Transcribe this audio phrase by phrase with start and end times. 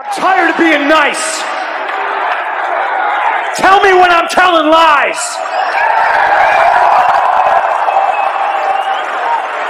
[0.00, 1.42] I'm tired of being nice.
[3.56, 5.16] Tell me when I'm telling lies.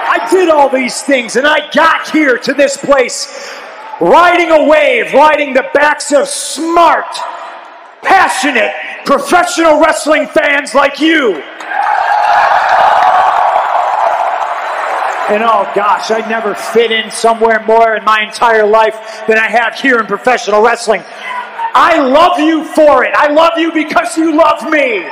[0.04, 3.58] I did all these things and I got here to this place
[4.02, 7.06] riding a wave, riding the backs of smart,
[8.02, 8.74] passionate,
[9.06, 11.42] professional wrestling fans like you.
[15.30, 19.46] And oh gosh, I never fit in somewhere more in my entire life than I
[19.46, 21.02] have here in professional wrestling.
[21.04, 23.12] I love you for it.
[23.14, 25.04] I love you because you love me.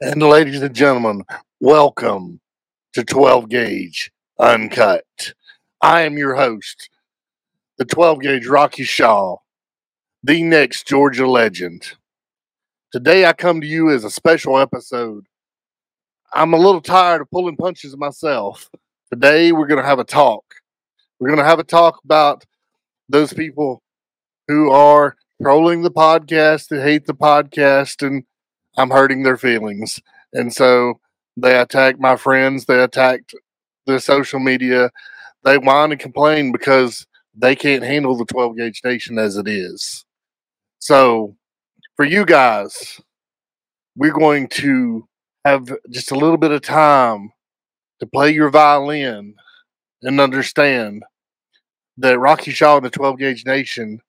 [0.00, 1.24] And ladies and gentlemen,
[1.58, 2.40] welcome
[2.92, 5.34] to 12 Gauge Uncut.
[5.82, 6.90] I am your host,
[7.76, 9.38] the 12 Gauge Rocky Shaw,
[10.22, 11.96] the next Georgia legend.
[12.92, 15.26] Today I come to you as a special episode
[16.32, 18.70] I'm a little tired of pulling punches myself.
[19.10, 20.44] Today, we're going to have a talk.
[21.18, 22.44] We're going to have a talk about
[23.08, 23.82] those people
[24.46, 28.22] who are trolling the podcast, that hate the podcast, and
[28.76, 29.98] I'm hurting their feelings.
[30.32, 31.00] And so
[31.36, 33.34] they attack my friends, they attacked
[33.86, 34.90] the social media,
[35.42, 40.04] they whine and complain because they can't handle the 12 gauge nation as it is.
[40.78, 41.36] So,
[41.96, 43.00] for you guys,
[43.96, 45.08] we're going to
[45.44, 47.32] have just a little bit of time
[48.00, 49.34] to play your violin
[50.02, 51.02] and understand
[51.96, 54.00] that Rocky Shaw and the 12 Gauge Nation,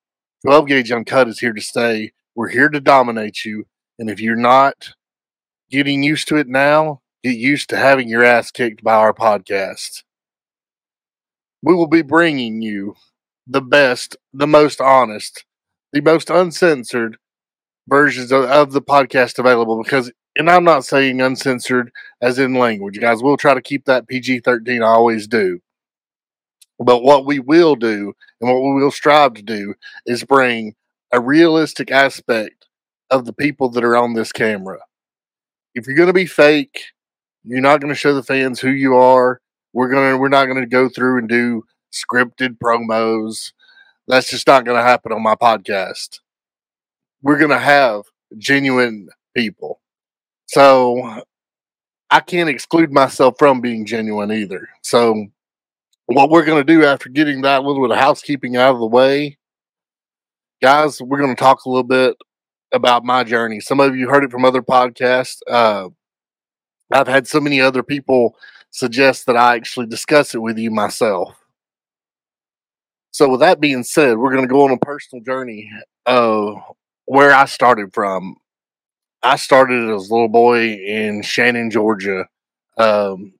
[0.45, 2.11] 12 Gauge Uncut is here to stay.
[2.35, 3.65] We're here to dominate you.
[3.99, 4.93] And if you're not
[5.69, 10.03] getting used to it now, get used to having your ass kicked by our podcast.
[11.61, 12.95] We will be bringing you
[13.45, 15.45] the best, the most honest,
[15.93, 17.17] the most uncensored
[17.87, 22.99] versions of, of the podcast available because and I'm not saying uncensored as in language,
[22.99, 23.21] guys.
[23.21, 24.81] We'll try to keep that PG 13.
[24.81, 25.59] I always do.
[26.79, 30.75] But what we will do and what we will strive to do is bring
[31.11, 32.67] a realistic aspect
[33.09, 34.79] of the people that are on this camera.
[35.75, 36.85] If you're going to be fake,
[37.43, 39.41] you're not going to show the fans who you are.
[39.73, 41.63] We're going to we're not going to go through and do
[41.93, 43.51] scripted promos.
[44.07, 46.19] That's just not going to happen on my podcast.
[47.21, 48.03] We're going to have
[48.37, 49.80] genuine people
[50.51, 51.23] so
[52.09, 54.67] I can't exclude myself from being genuine either.
[54.81, 55.27] So
[56.07, 58.85] what we're going to do after getting that little bit of housekeeping out of the
[58.85, 59.37] way,
[60.61, 62.17] guys, we're going to talk a little bit
[62.73, 63.61] about my journey.
[63.61, 65.37] Some of you heard it from other podcasts.
[65.49, 65.87] Uh,
[66.91, 68.35] I've had so many other people
[68.71, 71.37] suggest that I actually discuss it with you myself.
[73.11, 75.71] So, with that being said, we're going to go on a personal journey
[76.05, 76.57] of
[77.05, 78.35] where I started from.
[79.23, 82.27] I started as a little boy in Shannon, Georgia.
[82.77, 83.33] Um,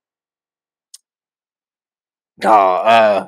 [2.44, 3.28] uh,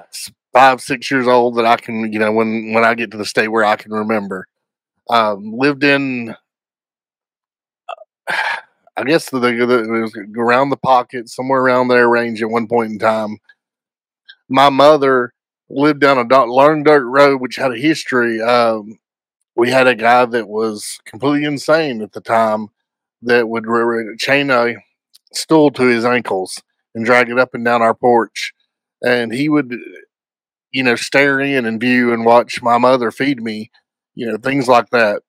[0.54, 3.26] five, six years old that I can, you know, when when I get to the
[3.26, 4.48] state where I can remember.
[5.10, 6.36] Um, lived in,
[8.30, 12.92] I guess the, the, the around the pocket, somewhere around there range at one point
[12.92, 13.38] in time.
[14.48, 15.34] My mother
[15.70, 18.40] lived down a long dirt road, which had a history.
[18.42, 19.00] Um,
[19.56, 22.68] we had a guy that was completely insane at the time
[23.22, 23.66] that would
[24.20, 24.76] chain a
[25.32, 26.62] stool to his ankles
[26.96, 28.54] and drag it up and down our porch.
[29.02, 29.76] And he would,
[30.72, 33.72] you know, stare in and view and watch my mother feed me,
[34.16, 35.22] you know, things like that.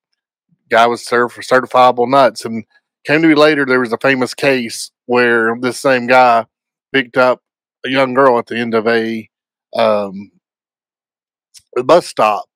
[0.71, 2.45] Guy was served for certifiable nuts.
[2.45, 2.65] And
[3.05, 6.47] came to me later, there was a famous case where this same guy
[6.93, 7.43] picked up
[7.84, 9.29] a young girl at the end of a,
[9.77, 10.31] um,
[11.84, 12.49] bus stop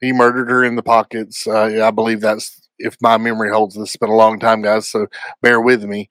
[0.00, 1.46] he murdered her in the pockets.
[1.46, 3.74] Uh, I believe that's if my memory holds.
[3.74, 5.06] This has been a long time, guys, so
[5.42, 6.08] bear with me.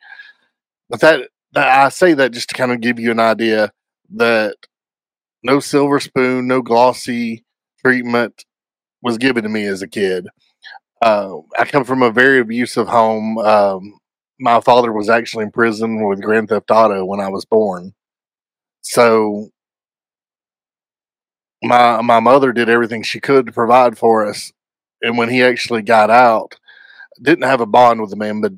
[0.90, 3.72] But that, that I say that just to kind of give you an idea
[4.16, 4.56] that
[5.44, 7.44] no silver spoon, no glossy
[7.84, 8.46] treatment
[9.02, 10.28] was given to me as a kid.
[11.02, 13.38] Uh, I come from a very abusive home.
[13.40, 14.00] Um,
[14.40, 17.94] my father was actually in prison with Grand Theft Auto when I was born.
[18.82, 19.50] So
[21.64, 24.52] my my mother did everything she could to provide for us,
[25.02, 26.56] and when he actually got out,
[27.22, 28.54] didn't have a bond with the man, but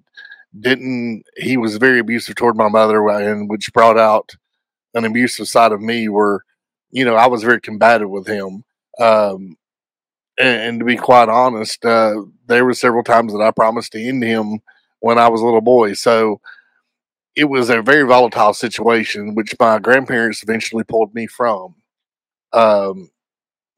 [0.60, 4.36] didn't he was very abusive toward my mother, and which brought out
[4.94, 6.42] an abusive side of me where
[6.92, 8.64] you know I was very combative with him.
[9.00, 9.58] Um,
[10.38, 12.16] and, and, to be quite honest, uh,
[12.48, 14.60] there were several times that I promised to end him
[15.00, 15.94] when I was a little boy.
[15.94, 16.42] So
[17.36, 21.76] it was a very volatile situation, which my grandparents eventually pulled me from
[22.56, 23.10] um,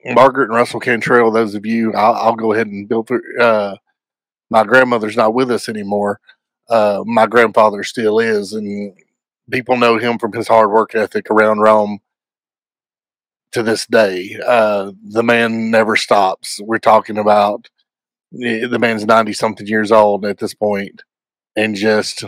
[0.05, 3.37] Margaret and Russell Cantrell, those of you, I'll, I'll go ahead and build through.
[3.39, 3.75] Uh,
[4.49, 6.19] my grandmother's not with us anymore.
[6.69, 8.93] Uh, my grandfather still is, and
[9.51, 11.99] people know him from his hard work ethic around Rome.
[13.53, 14.37] to this day.
[14.45, 16.59] Uh, the man never stops.
[16.61, 17.69] We're talking about
[18.31, 21.03] the man's 90 something years old at this point
[21.55, 22.25] and just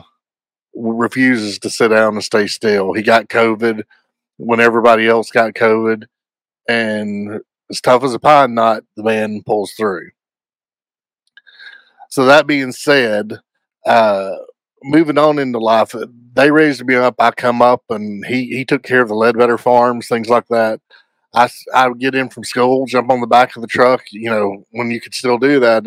[0.73, 2.93] refuses to sit down and stay still.
[2.93, 3.83] He got COVID
[4.37, 6.05] when everybody else got COVID.
[6.69, 10.11] And as tough as a pine knot, the man pulls through.
[12.09, 13.39] So, that being said,
[13.85, 14.35] uh,
[14.83, 15.93] moving on into life,
[16.33, 17.15] they raised me up.
[17.19, 20.79] I come up and he, he took care of the Leadbetter farms, things like that.
[21.33, 24.29] I, I would get in from school, jump on the back of the truck, you
[24.29, 25.83] know, when you could still do that,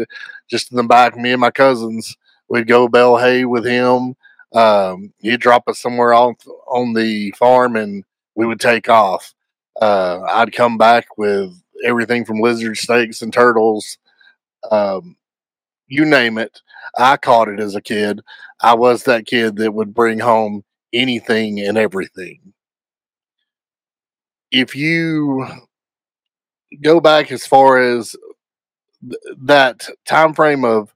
[0.49, 2.17] just in the back, me and my cousins,
[2.49, 4.14] we'd go bell hay with him.
[4.52, 6.37] Um, he'd drop us somewhere on,
[6.69, 9.34] on the farm and we would take off.
[9.81, 11.53] Uh, I'd come back with
[11.85, 13.99] everything from lizard snakes and turtles,
[14.71, 15.17] um,
[15.89, 16.61] you name it.
[16.99, 18.21] I caught it as a kid.
[18.61, 22.53] I was that kid that would bring home anything and everything
[24.53, 25.47] if you
[26.83, 28.15] go back as far as
[29.03, 30.95] th- that time frame of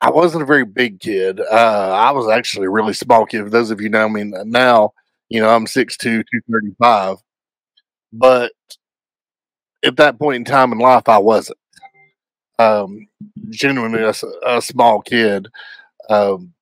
[0.00, 1.38] I wasn't a very big kid.
[1.38, 3.44] Uh, I was actually a really small kid.
[3.44, 4.94] For those of you know me now,
[5.32, 7.16] you know, I'm 6'2, 235.
[8.12, 8.52] But
[9.82, 11.58] at that point in time in life, I wasn't.
[12.58, 13.08] Um,
[13.48, 14.12] genuinely a,
[14.46, 15.48] a small kid.
[16.10, 16.52] Um,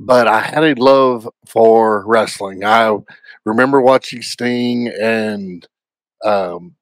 [0.00, 2.64] but I had a love for wrestling.
[2.64, 2.96] I
[3.44, 5.68] remember watching Sting and
[6.24, 6.76] um,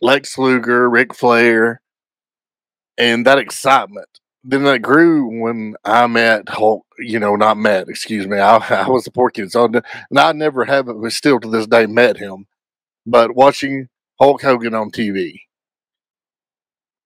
[0.00, 1.82] Lex Luger, Ric Flair,
[2.96, 4.08] and that excitement.
[4.44, 6.86] Then that grew when I met Hulk.
[6.98, 7.88] You know, not met.
[7.88, 8.38] Excuse me.
[8.40, 9.82] I, I was a poor kid, so and
[10.18, 12.46] I never have, but still to this day, met him.
[13.06, 13.88] But watching
[14.20, 15.40] Hulk Hogan on TV,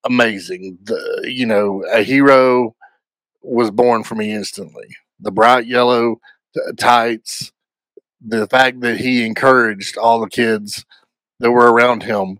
[0.05, 0.79] amazing.
[0.83, 2.75] The, you know, a hero
[3.43, 4.87] was born for me instantly.
[5.21, 6.17] The bright yellow
[6.77, 7.53] tights,
[8.21, 10.85] the fact that he encouraged all the kids
[11.41, 12.39] that were around him.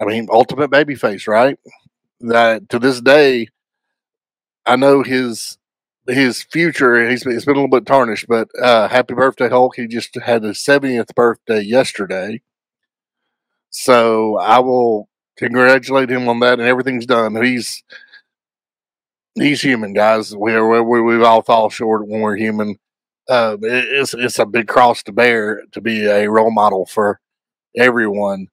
[0.00, 1.58] I mean, ultimate baby face, right?
[2.20, 3.48] That to this day,
[4.66, 5.58] I know his
[6.06, 7.08] his future.
[7.08, 9.76] He's it's been a little bit tarnished, but uh, happy birthday, Hulk!
[9.76, 12.42] He just had his seventieth birthday yesterday,
[13.70, 17.42] so I will congratulate him on that, and everything's done.
[17.42, 17.82] He's
[19.34, 20.36] he's human, guys.
[20.36, 22.76] We are we, we all fall short when we're human.
[23.28, 27.20] Uh, it, it's it's a big cross to bear to be a role model for
[27.76, 28.48] everyone.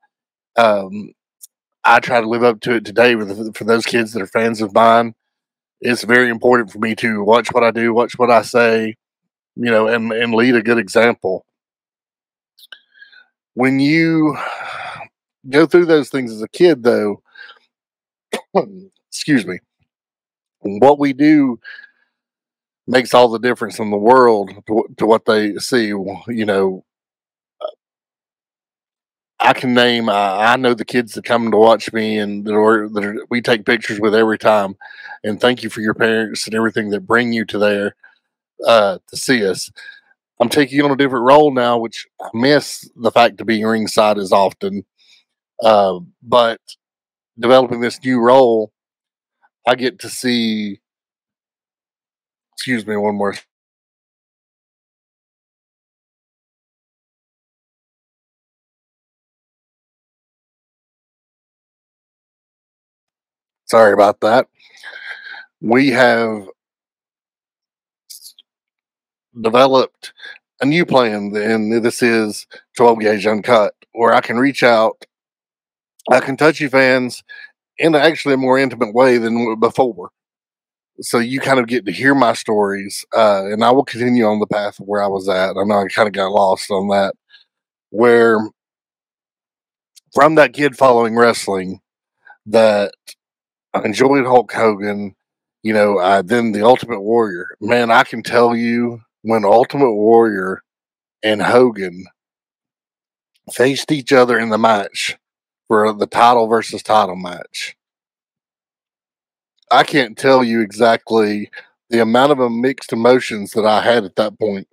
[0.55, 1.13] Um,
[1.83, 3.15] I try to live up to it today
[3.53, 5.15] for those kids that are fans of mine.
[5.81, 8.95] It's very important for me to watch what I do, watch what I say,
[9.55, 11.45] you know, and and lead a good example.
[13.53, 14.37] When you
[15.49, 17.21] go through those things as a kid, though,
[19.07, 19.59] excuse me,
[20.59, 21.59] what we do
[22.87, 25.87] makes all the difference in the world to, to what they see.
[25.87, 26.83] You know,
[29.39, 30.09] I can name.
[30.09, 33.25] Uh, I know the kids that come to watch me and that, are, that are,
[33.29, 34.75] we take pictures with every time.
[35.23, 37.95] And thank you for your parents and everything that bring you to there
[38.65, 39.71] uh, to see us.
[40.41, 44.17] I'm taking on a different role now, which I miss the fact of being ringside
[44.17, 44.85] as often.
[45.61, 46.59] Uh, but
[47.37, 48.71] developing this new role
[49.67, 50.79] I get to see.
[52.53, 53.35] Excuse me, one more.
[63.69, 64.47] Sorry about that.
[65.61, 66.47] We have
[69.39, 70.13] developed
[70.61, 72.47] a new plan, and this is
[72.77, 75.05] 12 gauge uncut, where I can reach out.
[76.11, 77.23] I can touch you fans
[77.77, 80.09] in actually a more intimate way than before.
[81.01, 84.39] So you kind of get to hear my stories, uh, and I will continue on
[84.39, 85.51] the path of where I was at.
[85.51, 87.13] I know I kind of got lost on that,
[87.91, 88.39] where
[90.13, 91.79] from that kid following wrestling,
[92.47, 92.93] that
[93.73, 95.15] I enjoyed Hulk Hogan.
[95.63, 97.47] You know, I then the Ultimate Warrior.
[97.59, 100.63] Man, I can tell you when Ultimate Warrior
[101.21, 102.05] and Hogan
[103.51, 105.17] faced each other in the match
[105.67, 107.75] for the title versus title match.
[109.71, 111.51] I can't tell you exactly
[111.89, 114.67] the amount of mixed emotions that I had at that point.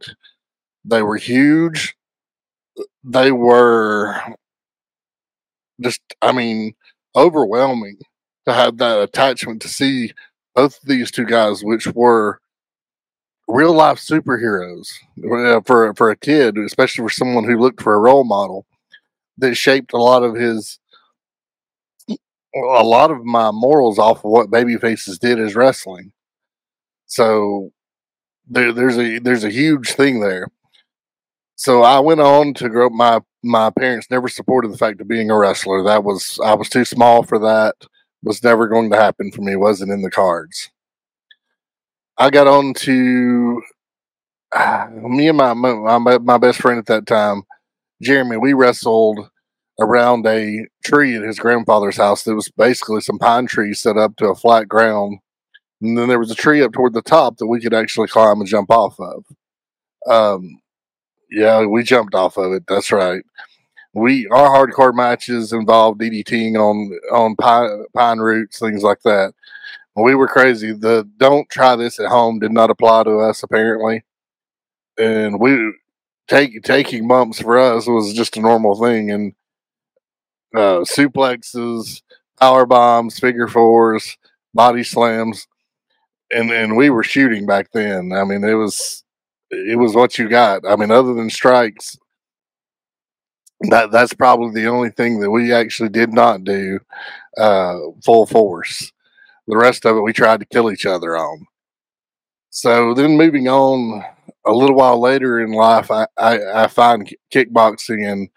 [0.85, 1.97] They were huge.
[3.05, 4.17] They were
[5.83, 6.75] just, I mean,
[7.15, 7.99] overwhelming
[8.47, 10.13] to have that attachment to see
[10.55, 12.41] both these two guys, which were
[13.49, 14.89] real life superheroes
[15.31, 18.67] uh, for for a kid, especially for someone who looked for a role model
[19.39, 20.79] that shaped a lot of his
[22.09, 26.13] a lot of my morals off of what baby faces did as wrestling.
[27.07, 27.71] So
[28.49, 30.49] there, there's a there's a huge thing there.
[31.57, 32.93] So I went on to grow up.
[32.93, 35.83] My my parents never supported the fact of being a wrestler.
[35.85, 37.75] That was I was too small for that.
[38.23, 39.57] Was never going to happen for me.
[39.57, 40.71] wasn't in the cards.
[42.19, 43.63] I got on to
[44.55, 47.43] uh, me and my, my my best friend at that time,
[48.03, 48.39] Jeremy.
[48.39, 49.29] We wrestled
[49.81, 52.23] around a tree at his grandfather's house.
[52.23, 55.19] There was basically some pine trees set up to a flat ground,
[55.83, 58.41] and then there was a tree up toward the top that we could actually climb
[58.41, 59.25] and jump off of.
[60.09, 60.61] Um,
[61.31, 62.65] yeah, we jumped off of it.
[62.69, 63.23] That's right.
[63.97, 69.33] We our hardcore matches involved DDTing on on pine, pine roots, things like that.
[69.97, 70.73] We were crazy.
[70.75, 74.05] The "don't try this at home" did not apply to us apparently,
[74.99, 75.73] and we
[76.29, 79.11] take taking bumps for us was just a normal thing.
[79.11, 79.33] And
[80.55, 82.03] uh, suplexes,
[82.39, 84.19] power bombs, figure fours,
[84.53, 85.47] body slams,
[86.31, 88.13] and and we were shooting back then.
[88.13, 89.05] I mean, it was
[89.51, 90.69] it was what you got.
[90.69, 91.97] I mean, other than strikes,
[93.61, 96.81] that that's probably the only thing that we actually did not do
[97.39, 98.93] uh, full force.
[99.47, 101.47] The rest of it we tried to kill each other on.
[102.51, 104.05] So then moving on
[104.47, 108.29] a little while later in life, I, I, I find kickboxing and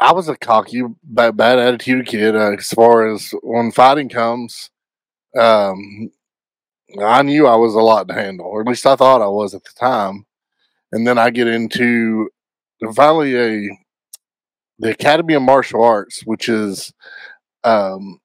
[0.00, 4.70] I was a cocky, bad, bad attitude kid uh, as far as when fighting comes.
[5.38, 6.10] Um,
[7.00, 9.54] I knew I was a lot to handle, or at least I thought I was
[9.54, 10.26] at the time.
[10.92, 12.30] And then I get into
[12.82, 13.78] a
[14.78, 16.92] the Academy of Martial Arts, which is
[17.64, 18.18] um,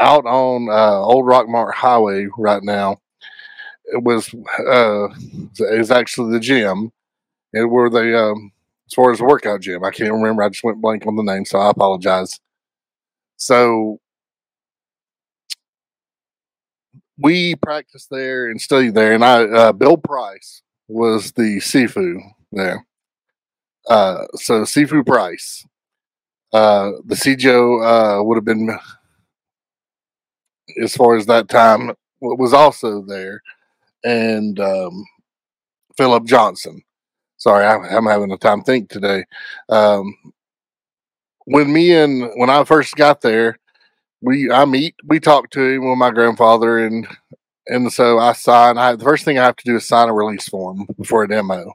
[0.00, 2.98] out on uh, Old Rockmart Highway right now.
[3.86, 4.34] It was
[4.66, 5.08] uh,
[5.58, 6.90] is actually the gym,
[7.52, 8.52] and where they um,
[8.88, 9.84] as far as the workout gym.
[9.84, 10.42] I can't remember.
[10.42, 12.40] I just went blank on the name, so I apologize.
[13.36, 13.98] So
[17.18, 22.20] we practiced there and studied there, and I uh, Bill Price was the Sifu
[22.52, 22.86] there.
[23.88, 25.66] Uh, so Sifu Price,
[26.52, 28.70] uh, the Cjo uh, would have been
[30.82, 33.42] as far as that time was also there,
[34.04, 35.04] and um,
[35.96, 36.82] Philip Johnson.
[37.36, 39.24] Sorry, I'm having a time think today.
[39.68, 40.14] Um,
[41.44, 43.58] when me and when I first got there,
[44.22, 47.06] we I meet we talked to him with my grandfather and
[47.66, 48.78] and so I sign.
[48.78, 51.28] I the first thing I have to do is sign a release form before a
[51.28, 51.74] demo.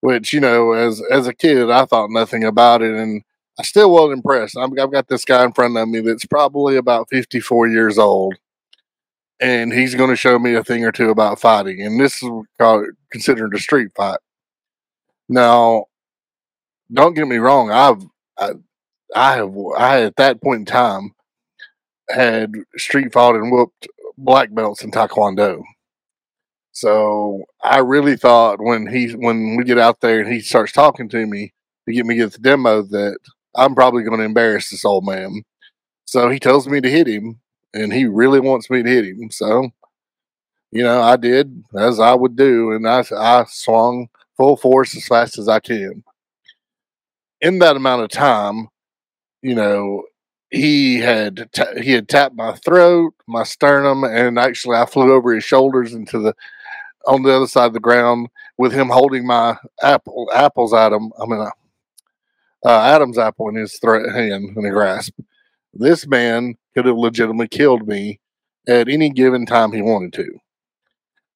[0.00, 3.22] Which you know, as as a kid, I thought nothing about it, and
[3.58, 4.56] I still wasn't impressed.
[4.56, 7.98] I've, I've got this guy in front of me that's probably about fifty four years
[7.98, 8.34] old,
[9.40, 12.30] and he's going to show me a thing or two about fighting, and this is
[12.58, 14.18] called, considered a street fight.
[15.28, 15.86] Now,
[16.92, 17.70] don't get me wrong.
[17.70, 18.04] I've
[18.38, 18.52] I,
[19.14, 21.14] I have I at that point in time
[22.08, 23.88] had street fought and whooped
[24.18, 25.62] black belts in taekwondo.
[26.76, 31.08] So I really thought when he when we get out there and he starts talking
[31.08, 31.54] to me
[31.88, 33.16] to get me to get the demo that
[33.54, 35.44] I'm probably going to embarrass this old man.
[36.04, 37.40] So he tells me to hit him,
[37.72, 39.30] and he really wants me to hit him.
[39.30, 39.70] So,
[40.70, 45.06] you know, I did as I would do, and I I swung full force as
[45.06, 46.04] fast as I can.
[47.40, 48.68] In that amount of time,
[49.40, 50.02] you know,
[50.50, 51.48] he had
[51.80, 56.18] he had tapped my throat, my sternum, and actually I flew over his shoulders into
[56.18, 56.34] the
[57.06, 61.12] on the other side of the ground with him holding my apple apples at him.
[61.20, 61.50] I mean, uh,
[62.64, 65.12] uh, Adam's apple in his hand in a grasp.
[65.72, 68.20] This man could have legitimately killed me
[68.68, 70.38] at any given time he wanted to.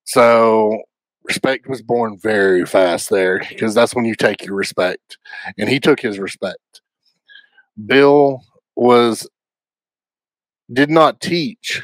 [0.04, 0.82] So
[1.24, 5.18] respect was born very fast there because that's when you take your respect,
[5.58, 6.80] and he took his respect.
[7.86, 8.42] Bill
[8.74, 9.28] was
[10.72, 11.82] did not teach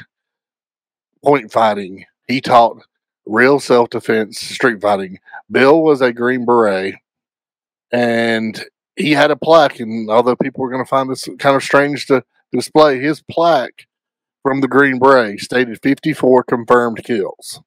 [1.23, 2.05] point fighting.
[2.27, 2.83] He taught
[3.27, 5.19] real self defense, street fighting.
[5.49, 6.95] Bill was a Green Beret,
[7.91, 8.63] and
[8.95, 9.79] he had a plaque.
[9.79, 13.87] And although people were going to find this kind of strange to display, his plaque
[14.43, 17.61] from the Green Beret stated 54 confirmed kills.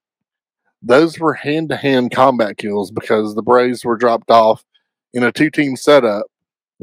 [0.83, 4.65] Those were hand to hand combat kills because the Braves were dropped off
[5.13, 6.27] in a two team setup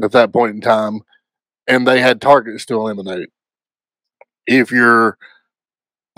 [0.03, 1.01] at that point in time
[1.67, 3.29] and they had targets to eliminate.
[4.45, 5.17] If your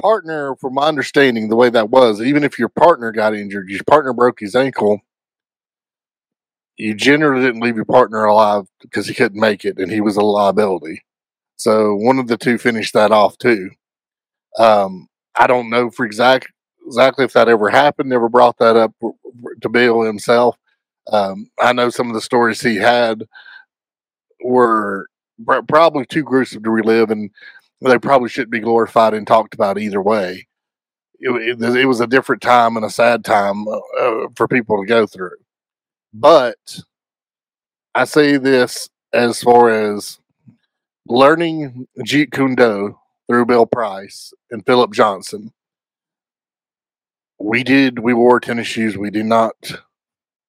[0.01, 3.83] partner, from my understanding, the way that was, even if your partner got injured, your
[3.85, 5.01] partner broke his ankle,
[6.77, 10.15] you generally didn't leave your partner alive because he couldn't make it and he was
[10.15, 11.03] a liability.
[11.57, 13.71] So one of the two finished that off too.
[14.57, 16.47] Um, I don't know for exact
[16.85, 18.09] exactly if that ever happened.
[18.09, 18.93] Never brought that up
[19.61, 20.55] to Bill himself.
[21.11, 23.23] Um, I know some of the stories he had
[24.43, 25.07] were
[25.67, 27.29] probably too gruesome to relive, and
[27.81, 30.47] they probably shouldn't be glorified and talked about either way.
[31.19, 34.81] it, it, it was a different time and a sad time uh, uh, for people
[34.81, 35.37] to go through.
[36.13, 36.79] But
[37.95, 40.19] I say this as far as
[41.07, 45.51] learning Jeet Kune Do through Bill Price and Philip Johnson.
[47.39, 48.97] We did, we wore tennis shoes.
[48.97, 49.53] We did not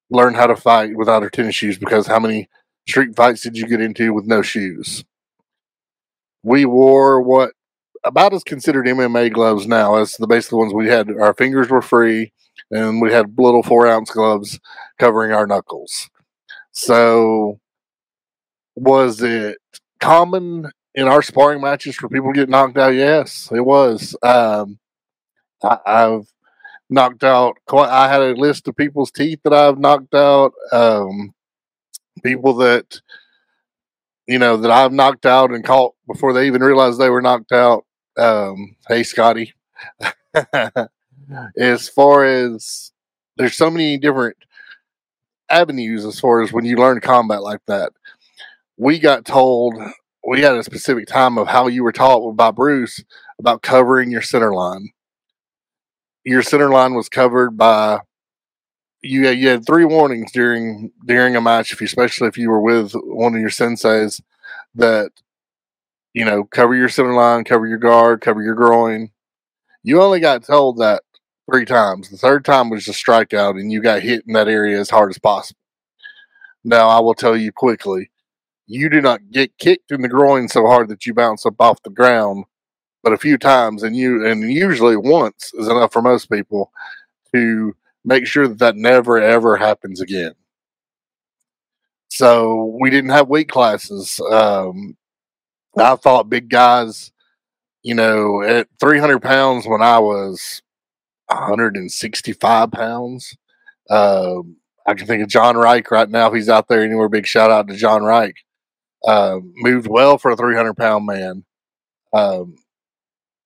[0.09, 2.49] learn how to fight without our tennis shoes because how many
[2.87, 5.05] street fights did you get into with no shoes?
[6.43, 7.51] We wore what
[8.03, 11.09] about as considered MMA gloves now as the basic ones we had.
[11.09, 12.33] Our fingers were free
[12.71, 14.59] and we had little four ounce gloves
[14.99, 16.09] covering our knuckles.
[16.71, 17.59] So,
[18.75, 19.57] was it
[19.99, 22.93] common in our sparring matches for people to get knocked out?
[22.95, 24.15] Yes, it was.
[24.23, 24.79] Um,
[25.63, 26.25] I, have
[26.89, 27.57] knocked out.
[27.67, 30.53] Quite, I had a list of people's teeth that I've knocked out.
[30.71, 31.33] Um,
[32.23, 33.01] people that
[34.31, 37.51] you know that I've knocked out and caught before they even realized they were knocked
[37.51, 37.85] out.
[38.17, 39.53] Um, hey, Scotty.
[41.57, 42.91] as far as
[43.35, 44.37] there's so many different
[45.49, 47.91] avenues as far as when you learn combat like that.
[48.77, 49.75] We got told
[50.25, 53.03] we had a specific time of how you were taught by Bruce
[53.37, 54.91] about covering your center line.
[56.23, 57.99] Your center line was covered by
[59.01, 59.27] you.
[59.29, 62.93] You had three warnings during during a match, if you, especially if you were with
[62.93, 64.21] one of your senseis,
[64.75, 65.11] that
[66.13, 69.11] you know cover your center line, cover your guard, cover your groin.
[69.83, 71.01] You only got told that
[71.51, 72.09] three times.
[72.09, 75.09] The third time was a strikeout, and you got hit in that area as hard
[75.09, 75.59] as possible.
[76.63, 78.11] Now, I will tell you quickly
[78.67, 81.83] you do not get kicked in the groin so hard that you bounce up off
[81.83, 82.45] the ground,
[83.03, 86.71] but a few times, and you and usually once is enough for most people
[87.33, 90.33] to make sure that that never ever happens again.
[92.09, 94.19] So we didn't have weight classes.
[94.31, 94.97] Um,
[95.77, 97.11] I thought big guys,
[97.83, 100.61] you know, at 300 pounds when I was
[101.27, 103.35] 165 pounds.
[103.89, 106.27] Um, I can think of John Reich right now.
[106.27, 108.35] If he's out there anywhere, big shout out to John Reich.
[109.07, 111.45] Uh, moved well for a 300 pound man.
[112.13, 112.55] Um,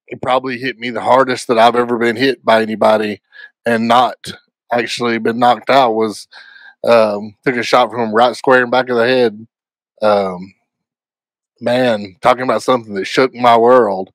[0.08, 3.22] he probably hit me the hardest that I've ever been hit by anybody
[3.66, 4.16] and not
[4.72, 6.28] actually been knocked out was
[6.84, 9.48] um, took a shot from him right square in back of the head.
[10.02, 10.54] Um,
[11.60, 14.12] man, talking about something that shook my world.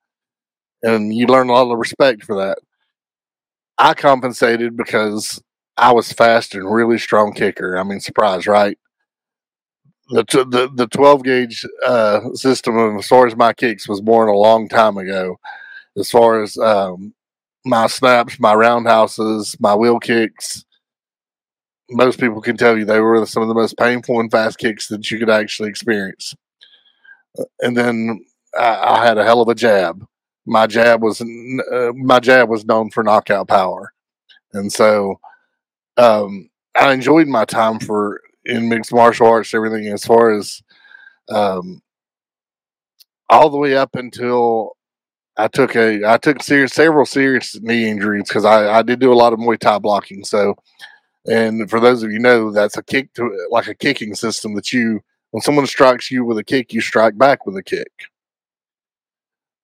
[0.82, 2.58] And you learn a lot of respect for that.
[3.76, 5.42] I compensated because
[5.76, 7.78] I was fast and really strong kicker.
[7.78, 8.78] I mean, surprise, right?
[10.10, 14.36] The the the twelve gauge uh, system as far as my kicks was born a
[14.36, 15.36] long time ago.
[15.96, 17.14] As far as um,
[17.64, 20.64] my snaps, my roundhouses, my wheel kicks,
[21.90, 24.88] most people can tell you they were some of the most painful and fast kicks
[24.88, 26.34] that you could actually experience.
[27.38, 28.24] Uh, and then
[28.58, 30.06] I, I had a hell of a jab
[30.46, 33.92] my jab was uh, my jab was known for knockout power,
[34.52, 35.20] and so
[35.96, 39.54] um, I enjoyed my time for in mixed martial arts.
[39.54, 40.60] Everything as far as
[41.28, 41.82] um,
[43.28, 44.76] all the way up until
[45.36, 49.12] I took a I took serious several serious knee injuries because I, I did do
[49.12, 50.24] a lot of Muay Thai blocking.
[50.24, 50.54] So,
[51.26, 54.72] and for those of you know, that's a kick to like a kicking system that
[54.72, 57.92] you when someone strikes you with a kick, you strike back with a kick.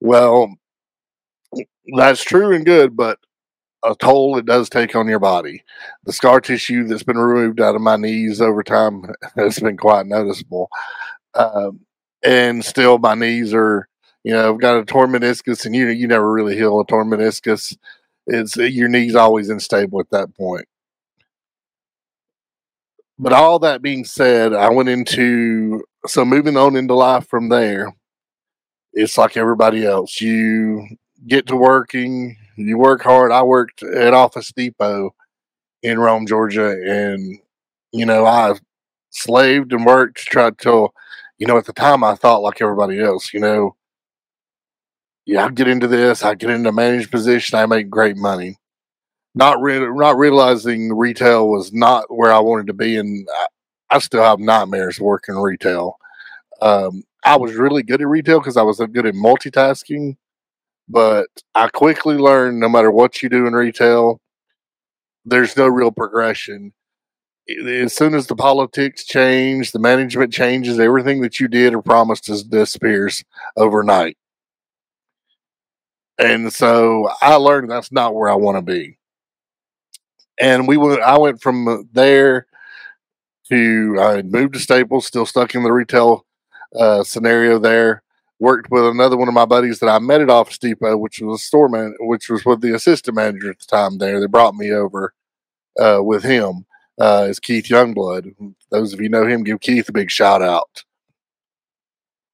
[0.00, 0.54] Well,
[1.96, 3.18] that's true and good, but
[3.84, 5.62] a toll it does take on your body.
[6.04, 9.04] The scar tissue that's been removed out of my knees over time
[9.36, 10.68] has been quite noticeable.
[11.34, 11.80] Um,
[12.24, 13.88] and still, my knees are,
[14.26, 17.10] you know, I've got a torn meniscus, and you you never really heal a torn
[17.10, 17.76] meniscus.
[18.26, 20.66] It's your knees always unstable at that point.
[23.20, 27.94] But all that being said, I went into so moving on into life from there.
[28.92, 30.20] It's like everybody else.
[30.20, 30.84] You
[31.28, 32.36] get to working.
[32.56, 33.30] You work hard.
[33.30, 35.14] I worked at Office Depot
[35.84, 37.38] in Rome, Georgia, and
[37.92, 38.54] you know I
[39.10, 40.88] slaved and worked, tried to,
[41.38, 43.76] you know, at the time I thought like everybody else, you know,
[45.26, 48.56] yeah, I get into this, I get into a managed position, I make great money.
[49.34, 53.98] Not re- not realizing retail was not where I wanted to be, and I, I
[53.98, 55.98] still have nightmares working retail.
[56.62, 60.16] Um, I was really good at retail because I was good at multitasking,
[60.88, 64.20] but I quickly learned no matter what you do in retail,
[65.24, 66.72] there's no real progression.
[67.66, 72.30] As soon as the politics change, the management changes, everything that you did or promised
[72.48, 73.22] disappears
[73.56, 74.16] overnight.
[76.18, 78.98] And so I learned that's not where I want to be.
[80.38, 81.00] And we went.
[81.02, 82.46] I went from there
[83.48, 86.26] to I moved to Staples, still stuck in the retail
[86.78, 88.02] uh, scenario there
[88.38, 91.40] worked with another one of my buddies that I met at Office Depot, which was
[91.40, 94.20] a store man, which was with the assistant manager at the time there.
[94.20, 95.14] They brought me over
[95.78, 96.66] uh, with him
[96.98, 98.54] uh, is Keith Youngblood.
[98.70, 100.84] Those of you know him, give Keith a big shout out.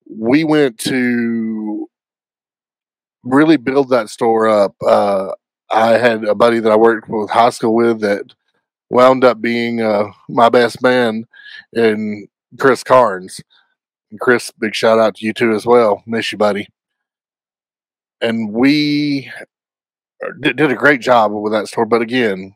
[0.08, 1.81] We went to
[3.24, 4.74] really build that store up.
[4.84, 5.32] Uh,
[5.70, 8.34] I had a buddy that I worked with high school with that
[8.90, 11.24] wound up being uh, my best man
[11.72, 13.40] in Chris Carnes.
[14.10, 16.02] And Chris, big shout out to you too as well.
[16.06, 16.68] Miss you, buddy.
[18.20, 19.30] And we
[20.40, 21.86] did, did a great job with that store.
[21.86, 22.54] But again,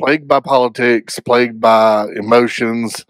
[0.00, 3.04] plagued by politics, plagued by emotions,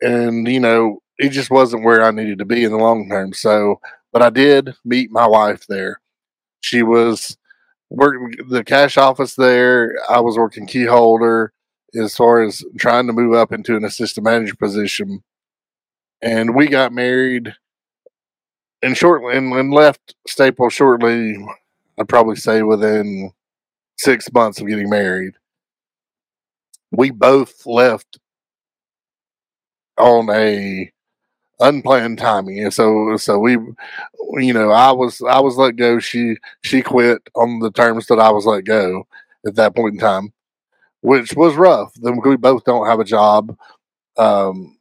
[0.00, 3.32] and you know, it just wasn't where I needed to be in the long term.
[3.32, 3.80] So,
[4.12, 6.00] but I did meet my wife there.
[6.60, 7.36] She was
[7.88, 9.96] working the cash office there.
[10.08, 11.52] I was working key holder
[11.94, 15.22] as far as trying to move up into an assistant manager position.
[16.22, 17.54] And we got married
[18.82, 21.36] and shortly and, and left Staples shortly,
[21.98, 23.32] I'd probably say within
[23.98, 25.34] six months of getting married
[26.90, 28.18] we both left
[29.96, 30.90] on a
[31.60, 32.64] unplanned timing.
[32.64, 33.52] And so so we
[34.34, 35.98] you know i was i was let go.
[35.98, 39.06] She she quit on the terms that i was let go
[39.46, 40.32] at that point in time
[41.02, 41.92] which was rough.
[41.94, 43.56] Then we both don't have a job.
[44.16, 44.78] Um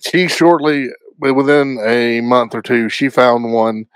[0.00, 3.86] she shortly within a month or two she found one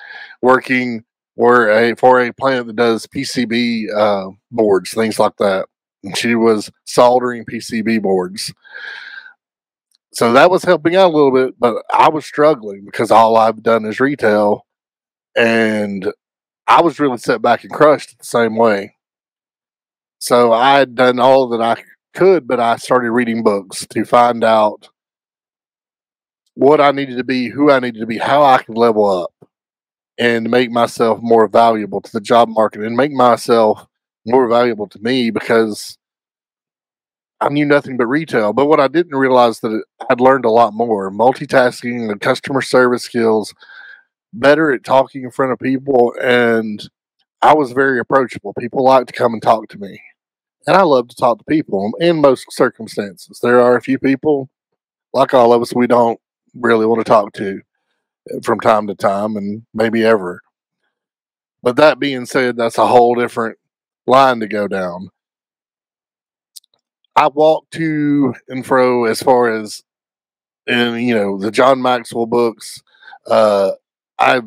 [0.43, 1.05] working
[1.37, 5.67] for a for a plant that does pcb uh, boards things like that.
[6.17, 8.53] She was soldering PCB boards.
[10.15, 13.63] So that was helping out a little bit, but I was struggling because all I've
[13.63, 14.67] done is retail
[15.37, 16.13] and
[16.67, 18.97] I was really set back and crushed the same way.
[20.19, 21.83] So I had done all that I
[22.15, 24.89] could, but I started reading books to find out
[26.55, 29.33] what I needed to be, who I needed to be, how I could level up
[30.19, 33.87] and make myself more valuable to the job market and make myself
[34.27, 35.97] more valuable to me because
[37.43, 38.53] I knew nothing but retail.
[38.53, 43.03] But what I didn't realize that I'd learned a lot more multitasking and customer service
[43.03, 43.53] skills,
[44.33, 46.89] better at talking in front of people, and
[47.43, 48.55] I was very approachable.
[48.55, 50.01] People liked to come and talk to me,
[50.69, 53.41] and I love to talk to people in most circumstances.
[53.43, 54.49] There are a few people,
[55.13, 56.21] like all of us, we don't
[56.55, 57.61] really want to talk to
[58.33, 60.43] uh, from time to time, and maybe ever.
[61.61, 63.59] But that being said, that's a whole different
[64.07, 65.09] line to go down.
[67.17, 69.83] I walk to and fro as far as
[70.67, 72.83] in you know the John Maxwell books.
[73.27, 73.73] Uh,
[74.19, 74.45] I've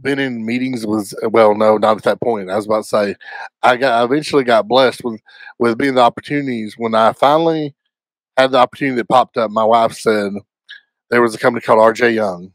[0.00, 2.50] been in meetings with well, no, not at that point.
[2.50, 3.16] I was about to say
[3.62, 5.20] I got I eventually got blessed with
[5.58, 7.74] with being the opportunities when I finally
[8.36, 9.50] had the opportunity that popped up.
[9.50, 10.32] My wife said
[11.10, 12.52] there was a company called RJ Young,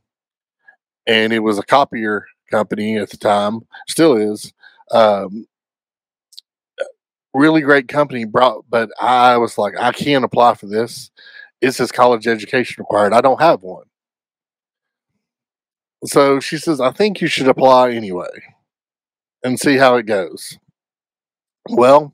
[1.08, 4.54] and it was a copier company at the time, still is.
[4.92, 5.48] Um,
[7.34, 11.12] really great company brought, but I was like, I can't apply for this.
[11.62, 13.14] It says college education required.
[13.14, 13.86] I don't have one.
[16.06, 18.28] So she says, I think you should apply anyway
[19.44, 20.58] and see how it goes.
[21.70, 22.14] Well,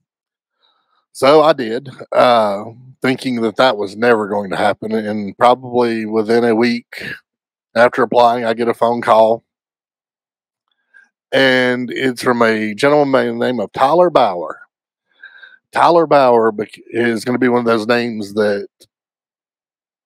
[1.12, 2.66] so I did, uh,
[3.02, 4.92] thinking that that was never going to happen.
[4.94, 7.04] And probably within a week
[7.76, 9.44] after applying, I get a phone call.
[11.32, 14.62] And it's from a gentleman by the name of Tyler Bauer.
[15.72, 16.54] Tyler Bauer
[16.88, 18.68] is going to be one of those names that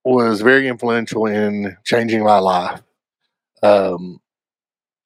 [0.03, 2.81] was very influential in changing my life.
[3.61, 4.19] Um,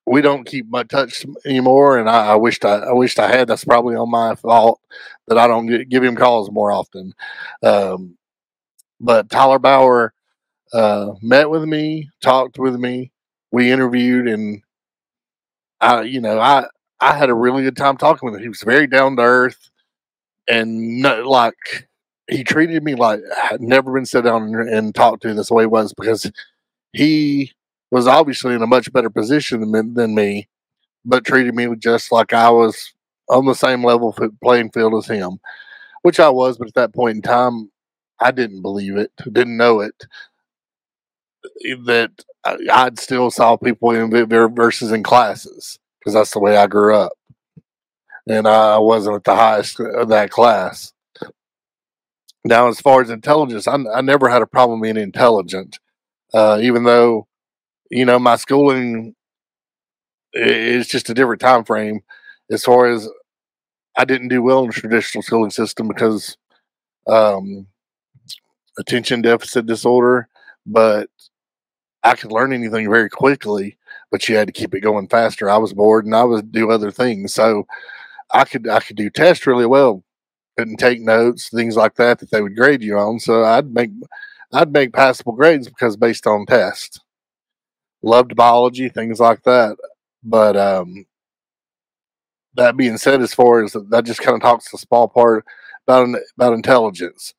[0.07, 3.47] we don't keep much touch anymore, and I, I wished I, I, wished I had.
[3.47, 4.79] That's probably on my fault
[5.27, 7.13] that I don't give him calls more often.
[7.61, 8.17] Um,
[8.99, 10.13] but Tyler Bauer
[10.73, 13.11] uh, met with me, talked with me,
[13.51, 14.61] we interviewed, and
[15.81, 16.67] I, you know, I
[16.99, 18.41] I had a really good time talking with him.
[18.41, 19.69] He was very down to earth
[20.47, 21.87] and no, like
[22.29, 25.37] he treated me like I had never been sat down and, and talked to in
[25.37, 26.31] this way he was because
[26.93, 27.51] he
[27.91, 30.47] was obviously in a much better position than, than me,
[31.05, 32.93] but treated me just like I was
[33.29, 35.39] on the same level playing field as him,
[36.01, 36.57] which I was.
[36.57, 37.71] But at that point in time,
[38.19, 40.05] I didn't believe it, didn't know it.
[41.85, 42.11] That
[42.43, 44.09] I'd still saw people in
[44.55, 47.13] verses in classes because that's the way I grew up
[48.27, 50.93] and I wasn't at the highest of that class.
[52.43, 55.79] Now, as far as intelligence, I, I never had a problem being intelligent,
[56.33, 57.27] uh, even though,
[57.89, 59.15] you know, my schooling
[60.33, 62.01] is just a different time frame.
[62.49, 63.09] As far as
[63.97, 66.37] I didn't do well in the traditional schooling system because
[67.07, 67.67] um,
[68.77, 70.29] attention deficit disorder,
[70.65, 71.09] but
[72.03, 73.77] I could learn anything very quickly,
[74.11, 75.49] but you had to keep it going faster.
[75.49, 77.33] I was bored and I would do other things.
[77.33, 77.67] So
[78.31, 80.03] I could I could do tests really well.
[80.57, 83.19] Couldn't take notes, things like that that they would grade you on.
[83.19, 83.91] So I'd make
[84.53, 87.01] I'd make passable grades because based on test.
[88.01, 89.77] Loved biology, things like that.
[90.23, 91.05] But um
[92.55, 95.45] that being said, as far as that just kind of talks a small part
[95.87, 97.33] about about intelligence,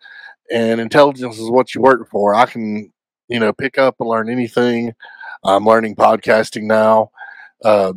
[0.53, 2.35] and intelligence is what you work for.
[2.35, 2.93] I can
[3.29, 4.95] you know pick up and learn anything.
[5.45, 7.11] I'm learning podcasting now.
[7.65, 7.93] Uh,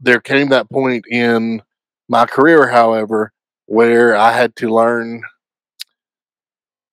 [0.00, 1.62] there came that point in
[2.08, 3.32] my career, however,
[3.66, 5.22] where I had to learn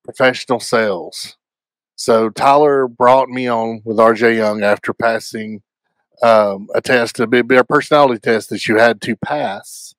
[0.04, 1.36] professional sales.
[1.96, 5.62] So Tyler brought me on with RJ Young after passing
[6.22, 9.94] um, a test, a, personality test that you had to pass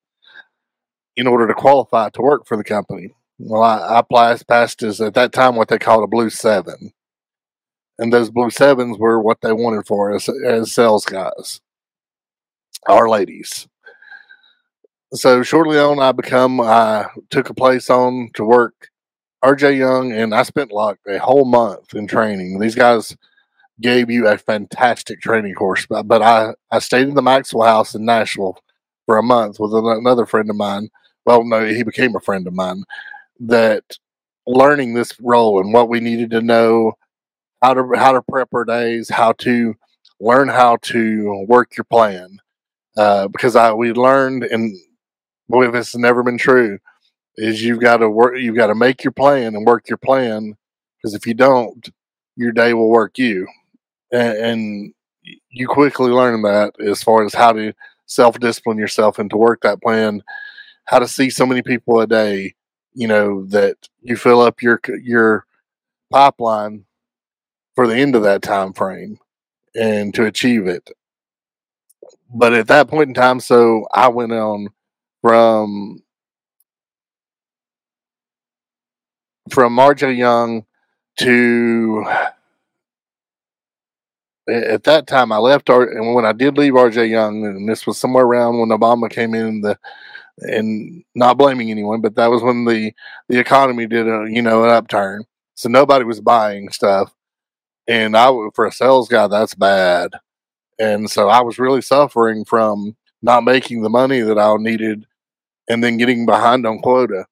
[1.16, 3.16] in order to qualify to work for the company.
[3.40, 6.94] Well, I, I passed, passed as at that time what they called a blue seven,
[8.00, 11.62] and those blue sevens were what they wanted for us as sales guys,
[12.88, 13.68] our ladies.
[15.14, 18.90] So shortly on, I become I took a place on to work
[19.44, 22.60] RJ Young, and I spent like a whole month in training.
[22.60, 23.16] These guys
[23.82, 25.86] gave you a fantastic training course.
[25.86, 28.58] But, but I, I stayed in the Maxwell house in Nashville
[29.06, 30.90] for a month with another friend of mine.
[31.26, 32.84] Well, no, he became a friend of mine
[33.42, 33.84] that
[34.48, 36.94] learning this role and what we needed to know,
[37.62, 39.76] how to how to prep our days, how to
[40.20, 42.40] learn how to work your plan.
[42.98, 44.76] Uh, because I we learned and
[45.50, 46.80] boy, this has never been true,
[47.36, 50.56] is you've got to work you've got to make your plan and work your plan.
[50.98, 51.90] Because if you don't,
[52.36, 53.48] your day will work you
[54.12, 54.94] and, and
[55.50, 57.74] you quickly learn that as far as how to
[58.06, 60.22] self discipline yourself and to work that plan,
[60.86, 62.54] how to see so many people a day,
[62.94, 65.46] you know, that you fill up your your
[66.12, 66.86] pipeline
[67.76, 69.20] for the end of that time frame
[69.76, 70.90] and to achieve it.
[72.34, 74.70] But at that point in time, so I went on
[75.22, 76.02] from
[79.50, 80.66] from RJ Young
[81.20, 82.06] to
[84.50, 87.86] at that time I left R and when I did leave RJ Young, and this
[87.86, 89.78] was somewhere around when Obama came in the
[90.40, 92.94] and not blaming anyone, but that was when the
[93.30, 95.26] the economy did a you know an upturn,
[95.56, 97.14] so nobody was buying stuff,
[97.88, 100.12] and I for a sales guy that's bad,
[100.80, 105.06] and so I was really suffering from not making the money that I needed,
[105.70, 107.26] and then getting behind on quota.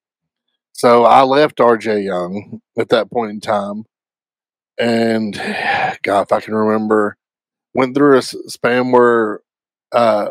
[0.74, 3.86] So I left RJ Young at that point in time
[4.78, 5.36] and
[6.04, 7.18] God, if I can remember,
[7.74, 9.42] went through a span where
[9.92, 10.30] uh,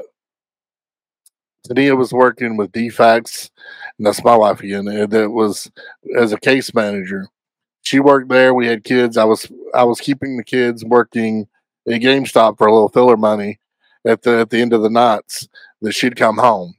[1.67, 3.51] Tania was working with DFACS,
[3.99, 4.85] and that's my wife again.
[4.85, 5.71] That was
[6.17, 7.29] as a case manager.
[7.83, 8.55] She worked there.
[8.55, 9.17] We had kids.
[9.17, 11.47] I was I was keeping the kids working
[11.87, 13.59] at GameStop for a little filler money
[14.07, 15.49] at the at the end of the nights
[15.83, 16.75] that she'd come home.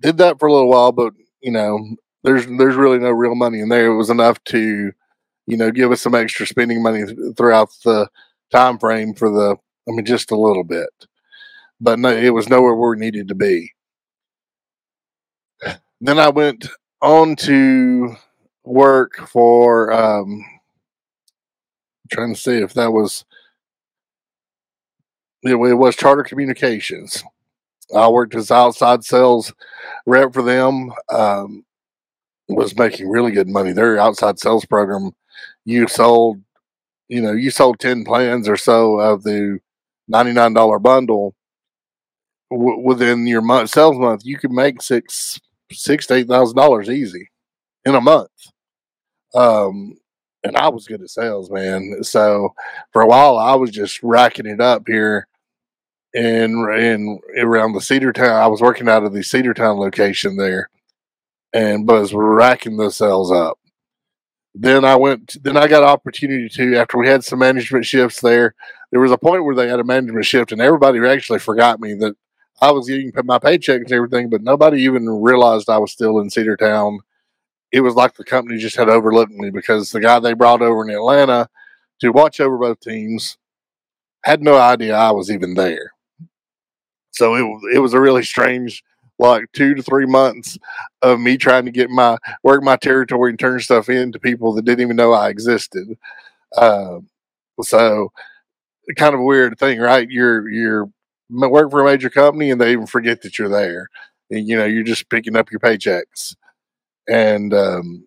[0.00, 3.60] Did that for a little while, but you know, there's there's really no real money
[3.60, 3.86] in there.
[3.86, 4.92] It was enough to
[5.48, 8.06] you know, give us some extra spending money throughout the
[8.52, 9.56] time frame for the,
[9.88, 10.90] I mean, just a little bit.
[11.80, 13.72] But no, it was nowhere where we needed to be.
[16.02, 16.68] Then I went
[17.00, 18.14] on to
[18.62, 20.44] work for, um,
[22.12, 23.24] trying to see if that was,
[25.42, 27.22] it, was Charter Communications.
[27.94, 29.52] I worked as outside sales
[30.06, 30.92] rep for them.
[31.10, 31.64] Um,
[32.48, 33.72] was making really good money.
[33.72, 35.12] Their outside sales program
[35.64, 36.40] you sold,
[37.08, 39.60] you know, you sold 10 plans or so of the
[40.10, 41.34] $99 bundle
[42.50, 45.40] w- within your month sales month, you could make six,
[45.72, 47.30] six to eight thousand dollars easy
[47.84, 48.30] in a month.
[49.34, 49.98] Um,
[50.42, 52.02] and I was good at sales, man.
[52.02, 52.54] So
[52.92, 55.27] for a while, I was just racking it up here
[56.14, 58.40] in in around the Cedartown.
[58.40, 60.70] I was working out of the Cedartown location there,
[61.52, 63.58] and was racking the sales up
[64.60, 65.36] then I went.
[65.42, 68.54] Then I got opportunity to after we had some management shifts there.
[68.90, 71.94] There was a point where they had a management shift, and everybody actually forgot me
[71.94, 72.16] that
[72.60, 76.28] I was getting my paycheck and everything, but nobody even realized I was still in
[76.28, 76.98] Cedartown.
[77.70, 80.82] It was like the company just had overlooked me because the guy they brought over
[80.82, 81.48] in Atlanta
[82.00, 83.36] to watch over both teams
[84.24, 85.92] had no idea I was even there.
[87.18, 88.84] So it it was a really strange
[89.18, 90.56] like two to three months
[91.02, 94.54] of me trying to get my work my territory and turn stuff in to people
[94.54, 95.98] that didn't even know I existed.
[96.56, 97.00] Uh,
[97.62, 98.12] so
[98.96, 100.08] kind of a weird thing, right?
[100.10, 100.90] You're you're
[101.30, 103.88] work for a major company and they even forget that you're there.
[104.30, 106.36] And, you know, you're just picking up your paychecks,
[107.08, 108.06] and um,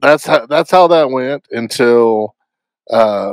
[0.00, 2.34] that's how that's how that went until
[2.90, 3.32] uh,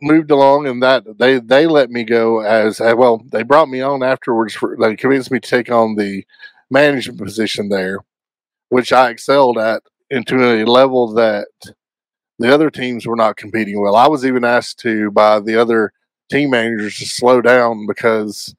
[0.00, 3.22] moved along, and that they they let me go as uh, well.
[3.30, 4.54] They brought me on afterwards.
[4.54, 6.24] For, they convinced me to take on the
[6.70, 8.00] management position there,
[8.68, 11.48] which I excelled at into a level that
[12.38, 13.96] the other teams were not competing well.
[13.96, 15.92] I was even asked to by the other
[16.30, 18.54] team managers to slow down because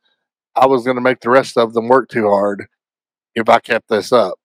[0.55, 2.67] I was going to make the rest of them work too hard
[3.35, 4.39] if I kept this up.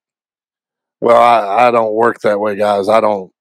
[1.00, 2.88] Well, I, I don't work that way, guys.
[2.88, 3.31] I don't.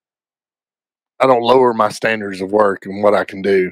[1.22, 3.72] I don't lower my standards of work and what I can do.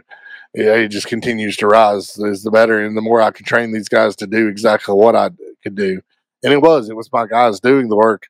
[0.54, 2.18] Yeah, it just continues to rise.
[2.18, 5.16] Is the better, and the more I can train these guys to do exactly what
[5.16, 5.30] I
[5.64, 6.02] could do.
[6.44, 8.28] And it was, it was my guys doing the work.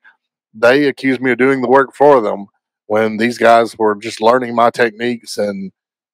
[0.54, 2.46] They accused me of doing the work for them
[2.86, 5.70] when these guys were just learning my techniques and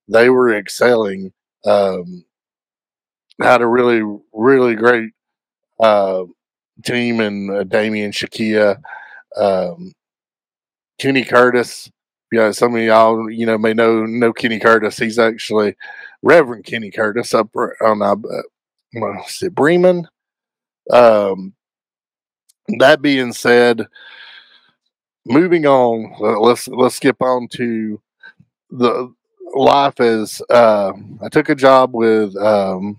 [0.09, 1.33] they were excelling.
[1.65, 2.25] Um,
[3.41, 5.13] had a really, really great
[5.81, 6.25] uh,
[6.85, 8.79] team and uh, Damian Shakia,
[9.37, 9.93] um,
[10.99, 11.91] Kenny Curtis.
[12.33, 14.99] Yeah, some of y'all, you know, may know know Kenny Curtis.
[14.99, 15.77] He's actually
[16.23, 18.17] Reverend Kenny Curtis up on uh,
[19.53, 20.09] Bremen.
[20.93, 21.55] Um,
[22.79, 23.87] that being said,
[25.25, 28.01] moving on, let's let's skip on to
[28.71, 29.13] the
[29.55, 32.97] life as uh, I took a job with um,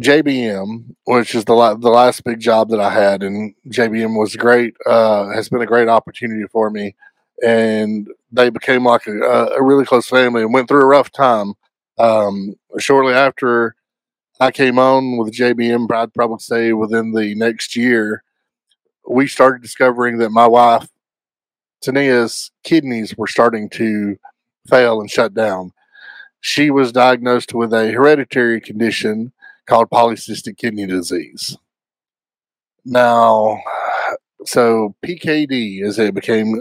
[0.00, 4.34] JBM, which is the la- the last big job that I had, and JBM was
[4.34, 4.74] great.
[4.86, 6.96] Uh, has been a great opportunity for me,
[7.42, 9.20] and they became like a,
[9.56, 11.54] a really close family and went through a rough time.
[11.98, 13.76] Um, shortly after
[14.40, 18.22] I came on with JBM, I'd probably say within the next year,
[19.08, 20.88] we started discovering that my wife
[21.84, 24.16] Tania's kidneys were starting to
[24.68, 25.72] fail and shut down.
[26.40, 29.32] She was diagnosed with a hereditary condition
[29.66, 31.56] called polycystic kidney disease.
[32.84, 33.60] Now,
[34.44, 36.54] so PKD, as it became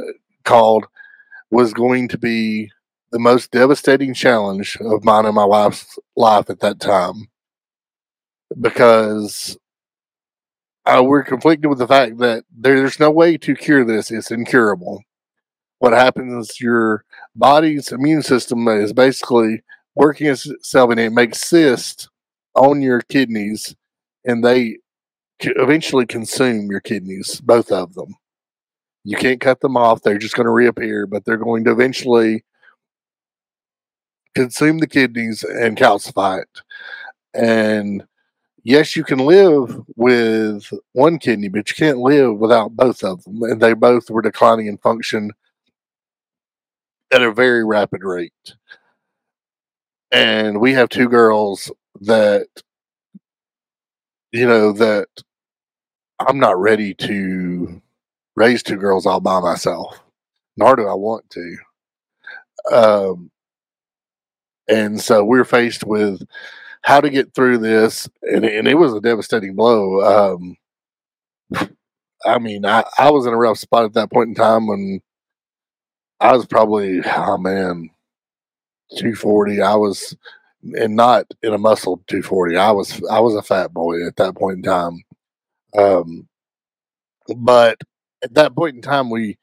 [0.44, 0.86] called,
[1.52, 2.70] was going to be
[3.12, 7.28] the most devastating challenge of mine and my wife's life at that time
[8.60, 9.58] because
[10.86, 14.12] uh, we're conflicted with the fact that there's no way to cure this.
[14.12, 15.04] It's incurable.
[15.80, 19.64] What happens is your body's immune system is basically
[19.96, 22.10] working itself and it makes cysts
[22.56, 23.76] on your kidneys
[24.26, 24.78] and they
[25.40, 28.16] eventually consume your kidneys, both of them.
[29.04, 30.02] You can't cut them off.
[30.02, 32.44] They're just going to reappear, but they're going to eventually
[34.34, 36.62] consume the kidneys and calcify it.
[37.34, 38.06] And
[38.64, 43.44] yes, you can live with one kidney, but you can't live without both of them.
[43.44, 45.32] And they both were declining in function
[47.12, 48.56] at a very rapid rate.
[50.12, 52.48] And we have two girls that
[54.32, 55.08] you know that
[56.20, 57.82] I'm not ready to
[58.36, 60.00] raise two girls all by myself,
[60.58, 61.58] nor do I want to.
[62.72, 63.32] Um,
[64.68, 66.22] and so we're faced with
[66.84, 70.36] how to get through this, and, and it was a devastating blow.
[70.36, 70.58] Um,
[72.26, 75.02] I mean, I, I was in a rough spot at that point in time when
[76.20, 77.90] I was probably, oh man,
[78.98, 79.62] 240.
[79.62, 80.16] I was
[80.64, 82.58] and not in a muscle 240.
[82.58, 85.04] I was I was a fat boy at that point in time.
[85.78, 86.28] Um,
[87.38, 87.78] but
[88.24, 89.38] at that point in time, we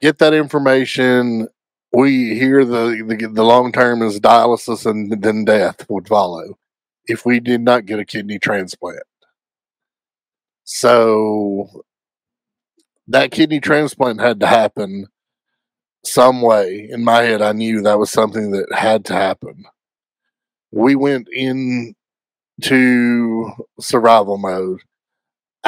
[0.00, 1.48] get that information.
[1.92, 6.58] We hear the the, the long term is dialysis and then death would follow
[7.06, 9.02] if we did not get a kidney transplant.
[10.64, 11.84] So
[13.08, 15.06] that kidney transplant had to happen
[16.04, 16.88] some way.
[16.90, 19.64] In my head, I knew that was something that had to happen
[20.70, 21.94] we went in
[22.62, 24.80] to survival mode.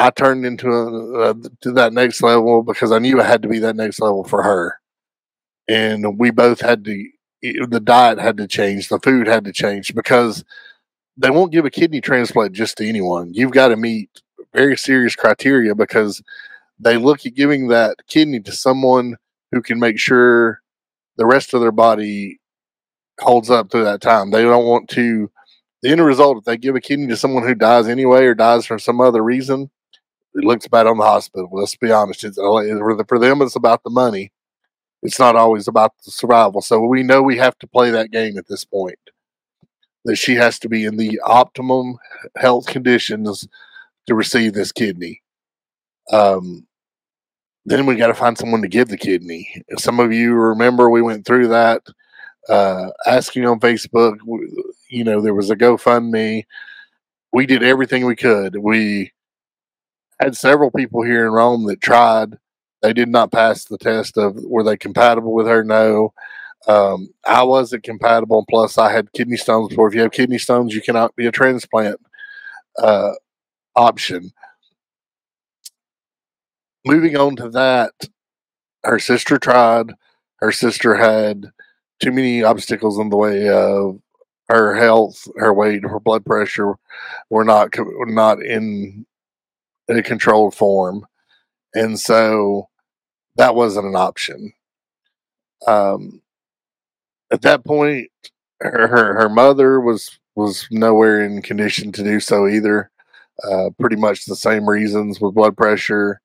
[0.01, 3.47] I turned into a, a, to that next level because I knew I had to
[3.47, 4.79] be that next level for her,
[5.67, 7.07] and we both had to.
[7.41, 8.89] The diet had to change.
[8.89, 10.43] The food had to change because
[11.17, 13.33] they won't give a kidney transplant just to anyone.
[13.33, 14.09] You've got to meet
[14.53, 16.21] very serious criteria because
[16.79, 19.17] they look at giving that kidney to someone
[19.51, 20.61] who can make sure
[21.17, 22.39] the rest of their body
[23.19, 24.31] holds up through that time.
[24.31, 25.31] They don't want to.
[25.83, 28.67] The end result, if they give a kidney to someone who dies anyway or dies
[28.67, 29.71] for some other reason,
[30.33, 31.49] it looks bad on the hospital.
[31.51, 32.23] Let's be honest.
[32.23, 34.31] It's, for them, it's about the money.
[35.03, 36.61] It's not always about the survival.
[36.61, 38.99] So we know we have to play that game at this point.
[40.05, 41.97] That she has to be in the optimum
[42.35, 43.47] health conditions
[44.07, 45.21] to receive this kidney.
[46.11, 46.65] Um,
[47.65, 49.63] then we got to find someone to give the kidney.
[49.77, 51.83] Some of you remember we went through that
[52.49, 54.17] uh, asking on Facebook.
[54.89, 56.45] You know, there was a GoFundMe.
[57.31, 58.57] We did everything we could.
[58.57, 59.11] We
[60.21, 62.37] had several people here in Rome that tried.
[62.81, 65.63] They did not pass the test of were they compatible with her?
[65.63, 66.13] No.
[66.67, 68.45] Um, I wasn't compatible.
[68.49, 69.87] Plus, I had kidney stones before.
[69.87, 71.99] If you have kidney stones, you cannot be a transplant
[72.77, 73.11] uh,
[73.75, 74.31] option.
[76.85, 77.91] Moving on to that,
[78.83, 79.93] her sister tried.
[80.37, 81.51] Her sister had
[81.99, 83.99] too many obstacles in the way of
[84.49, 86.73] her health, her weight, her blood pressure
[87.29, 89.05] were not were not in
[89.89, 91.05] a controlled form,
[91.73, 92.69] and so
[93.35, 94.53] that wasn't an option.
[95.67, 96.21] Um,
[97.31, 98.09] at that point,
[98.59, 102.89] her, her her mother was was nowhere in condition to do so either.
[103.43, 106.21] Uh, pretty much the same reasons with blood pressure,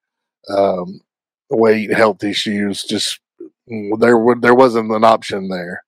[0.50, 1.00] um,
[1.48, 2.84] weight, health issues.
[2.84, 3.20] Just
[3.66, 5.84] there there wasn't an option there.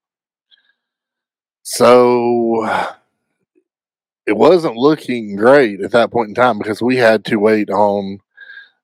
[1.62, 2.66] So
[4.28, 8.18] it wasn't looking great at that point in time because we had to wait on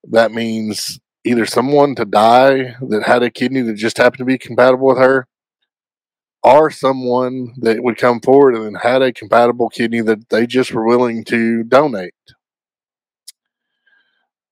[0.09, 4.39] that means either someone to die that had a kidney that just happened to be
[4.39, 5.27] compatible with her
[6.43, 10.87] or someone that would come forward and had a compatible kidney that they just were
[10.87, 12.15] willing to donate.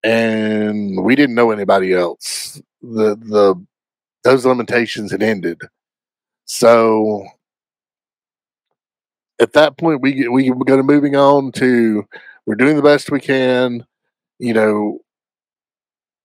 [0.05, 2.61] And we didn't know anybody else.
[2.82, 3.55] The the
[4.24, 5.59] those limitations had ended.
[6.45, 7.24] So
[9.41, 12.07] at that point we get we we're to moving on to
[12.47, 13.87] we're doing the best we can,
[14.39, 14.99] you know,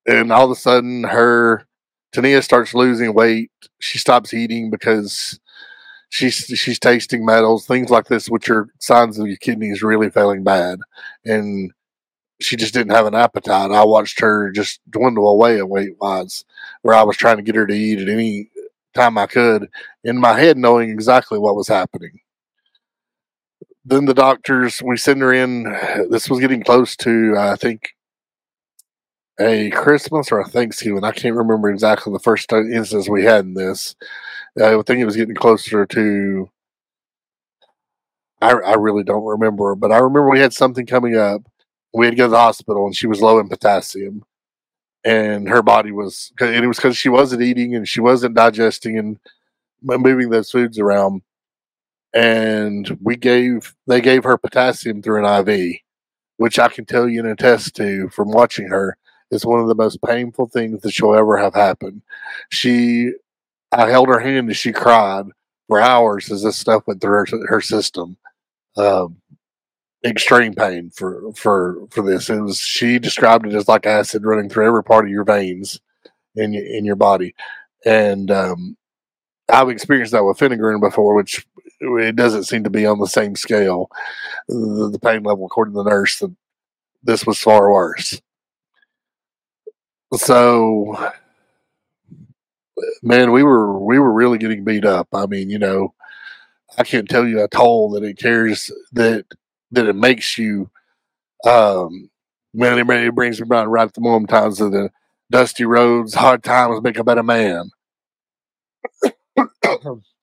[0.07, 1.67] and all of a sudden her
[2.13, 3.51] Tania starts losing weight.
[3.79, 5.39] She stops eating because
[6.09, 10.43] she's she's tasting metals, things like this, which are signs of your kidneys really failing
[10.43, 10.79] bad.
[11.25, 11.71] And
[12.39, 13.71] she just didn't have an appetite.
[13.71, 16.45] I watched her just dwindle away weight wise,
[16.81, 18.49] where I was trying to get her to eat at any
[18.93, 19.69] time I could,
[20.03, 22.19] in my head knowing exactly what was happening.
[23.87, 25.63] Then the doctors, we send her in.
[26.09, 27.95] This was getting close to, I think,
[29.39, 31.03] a Christmas or a Thanksgiving.
[31.03, 33.95] I can't remember exactly the first instance we had in this.
[34.61, 36.49] I think it was getting closer to.
[38.41, 41.41] I, I really don't remember, but I remember we had something coming up.
[41.93, 44.25] We had to go to the hospital, and she was low in potassium,
[45.05, 48.97] and her body was, and it was because she wasn't eating and she wasn't digesting
[48.97, 49.19] and
[49.81, 51.21] moving those foods around.
[52.17, 55.75] And we gave they gave her potassium through an IV,
[56.37, 58.97] which I can tell you and attest to from watching her
[59.29, 62.01] is one of the most painful things that she'll ever have happen.
[62.49, 63.11] She
[63.71, 65.25] I held her hand and she cried
[65.67, 68.17] for hours as this stuff went through her, her system.
[68.77, 69.17] Um,
[70.03, 72.31] extreme pain for for for this.
[72.31, 75.79] It was she described it as like acid running through every part of your veins
[76.35, 77.35] in in your body,
[77.85, 78.77] and um,
[79.49, 81.45] I've experienced that with phenergan before, which
[81.79, 83.89] it doesn't seem to be on the same scale.
[84.47, 86.33] The, the pain level, according to the nurse, that
[87.03, 88.21] this was far worse.
[90.15, 91.11] So
[93.01, 95.07] man, we were we were really getting beat up.
[95.13, 95.93] I mean, you know,
[96.77, 99.25] I can't tell you a toll that it carries that
[99.71, 100.69] that it makes you.
[101.45, 102.09] Um,
[102.53, 104.89] man, it, brings me right right to the moment times of the
[105.29, 107.69] dusty roads, hard times make a better man.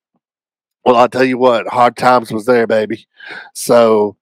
[0.85, 3.07] well, I'll tell you what, hard times was there, baby.
[3.55, 4.17] So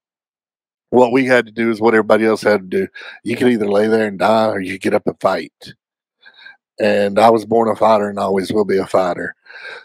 [0.91, 2.89] what we had to do is what everybody else had to do.
[3.25, 5.75] You can either lay there and die or you get up and fight
[6.83, 9.35] and I was born a fighter and always will be a fighter.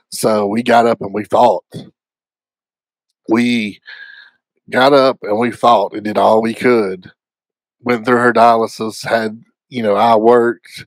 [0.09, 1.63] So we got up and we fought.
[3.30, 3.80] We
[4.69, 7.11] got up and we fought and did all we could.
[7.82, 10.86] Went through her dialysis, had, you know, I worked.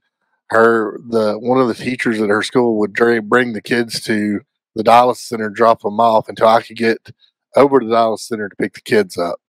[0.49, 4.41] Her, the one of the teachers at her school would bring the kids to
[4.75, 7.11] the dialysis center, drop them off until I could get
[7.57, 9.41] over to the dialysis center to pick the kids up.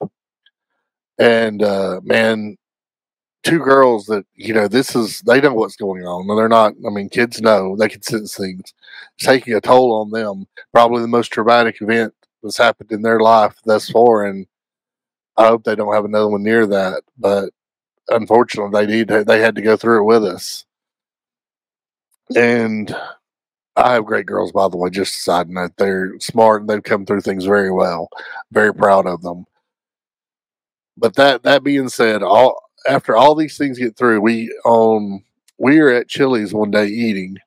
[1.20, 2.58] And uh, man,
[3.44, 6.28] two girls that you know this is they know what's going on.
[6.36, 7.76] They're not i mean kids know.
[7.78, 8.74] They can sense things.
[9.16, 10.48] It's taking a toll on them.
[10.74, 12.14] Probably the most traumatic event
[12.44, 14.48] that's happened in their life thus far and
[15.38, 17.52] i hope they don't have another one near that but
[18.12, 20.66] unfortunately they need to, they had to go through it with us.
[22.36, 22.96] And
[23.76, 26.84] i have great girls by the way just a side note they're smart and they've
[26.84, 28.10] come through things very well
[28.52, 29.46] very proud of them
[30.98, 35.24] but that that being said all after all these things get through, we um
[35.58, 37.38] we are at Chili's one day eating,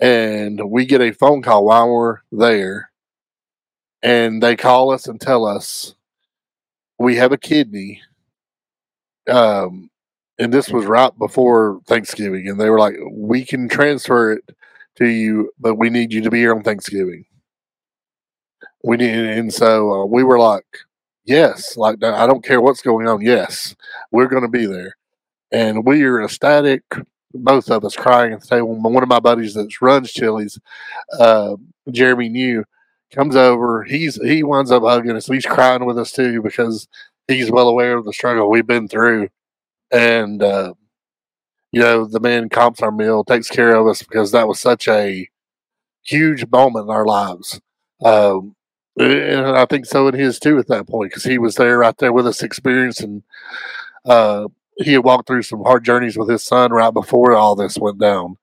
[0.00, 2.90] and we get a phone call while we're there,
[4.02, 5.94] and they call us and tell us
[6.98, 8.02] we have a kidney.
[9.28, 9.90] Um,
[10.38, 14.44] and this was right before Thanksgiving, and they were like, "We can transfer it
[14.96, 17.24] to you, but we need you to be here on Thanksgiving."
[18.84, 20.66] We need, and so uh, we were like,
[21.24, 23.20] Yes, like I don't care what's going on.
[23.22, 23.76] Yes,
[24.10, 24.96] we're going to be there,
[25.52, 26.82] and we are ecstatic.
[27.34, 28.74] both of us crying at the table.
[28.74, 30.58] One of my buddies that runs Chili's,
[31.18, 31.56] uh,
[31.90, 32.64] Jeremy New,
[33.12, 33.84] comes over.
[33.84, 35.26] He's he winds up hugging us.
[35.26, 36.88] He's crying with us too because
[37.28, 39.28] he's well aware of the struggle we've been through.
[39.92, 40.74] And uh,
[41.72, 44.88] you know, the man comps our meal, takes care of us because that was such
[44.88, 45.28] a
[46.04, 47.60] huge moment in our lives.
[48.04, 48.54] Um,
[48.98, 51.96] and I think so in his too at that point because he was there right
[51.98, 53.22] there with us, experiencing.
[54.04, 57.78] Uh, he had walked through some hard journeys with his son right before all this
[57.78, 58.36] went down,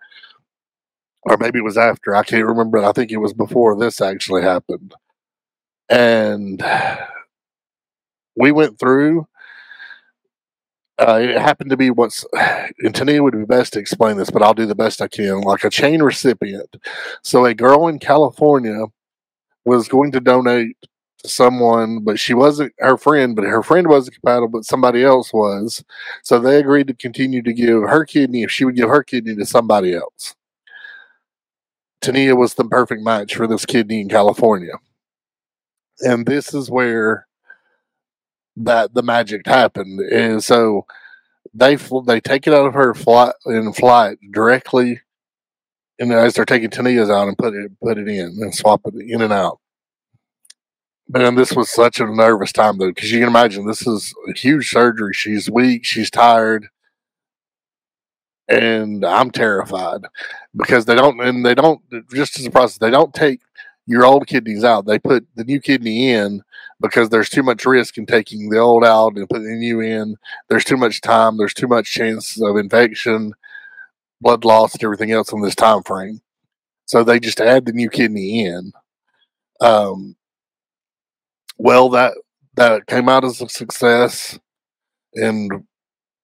[1.24, 2.16] or maybe it was after.
[2.16, 2.80] I can't remember.
[2.80, 4.96] I think it was before this actually happened,
[5.90, 6.64] and
[8.36, 9.28] we went through.
[11.00, 12.26] Uh, it happened to be what's,
[12.80, 15.42] and Tania would be best to explain this, but I'll do the best I can.
[15.42, 16.76] Like a chain recipient.
[17.24, 18.86] So a girl in California
[19.64, 20.76] was going to donate
[21.24, 25.32] to someone, but she wasn't her friend, but her friend wasn't compatible, but somebody else
[25.32, 25.84] was.
[26.24, 29.36] So they agreed to continue to give her kidney if she would give her kidney
[29.36, 30.36] to somebody else.
[32.02, 34.74] Tania was the perfect match for this kidney in California.
[36.02, 37.28] And this is where
[38.60, 40.00] that the magic happened.
[40.02, 40.86] And so
[41.54, 45.02] they they take it out of her flight in flight directly
[46.00, 48.94] and as they're taking Tania's out and put it put it in and swap it
[48.96, 49.60] in and out.
[51.08, 54.38] Man, this was such a nervous time though, because you can imagine this is a
[54.38, 55.14] huge surgery.
[55.14, 56.68] She's weak, she's tired,
[58.48, 60.02] and I'm terrified
[60.56, 61.82] because they don't and they don't
[62.14, 63.42] just as a process they don't take
[63.86, 64.86] your old kidneys out.
[64.86, 66.44] They put the new kidney in
[66.82, 70.16] because there's too much risk in taking the old out and putting the new in.
[70.48, 71.38] There's too much time.
[71.38, 73.34] There's too much chance of infection
[74.22, 76.22] blood loss and everything else in this time frame.
[76.86, 78.72] So they just add the new kidney in.
[79.62, 80.16] Um,
[81.58, 82.14] well, that
[82.56, 84.40] that came out as a success,
[85.14, 85.52] and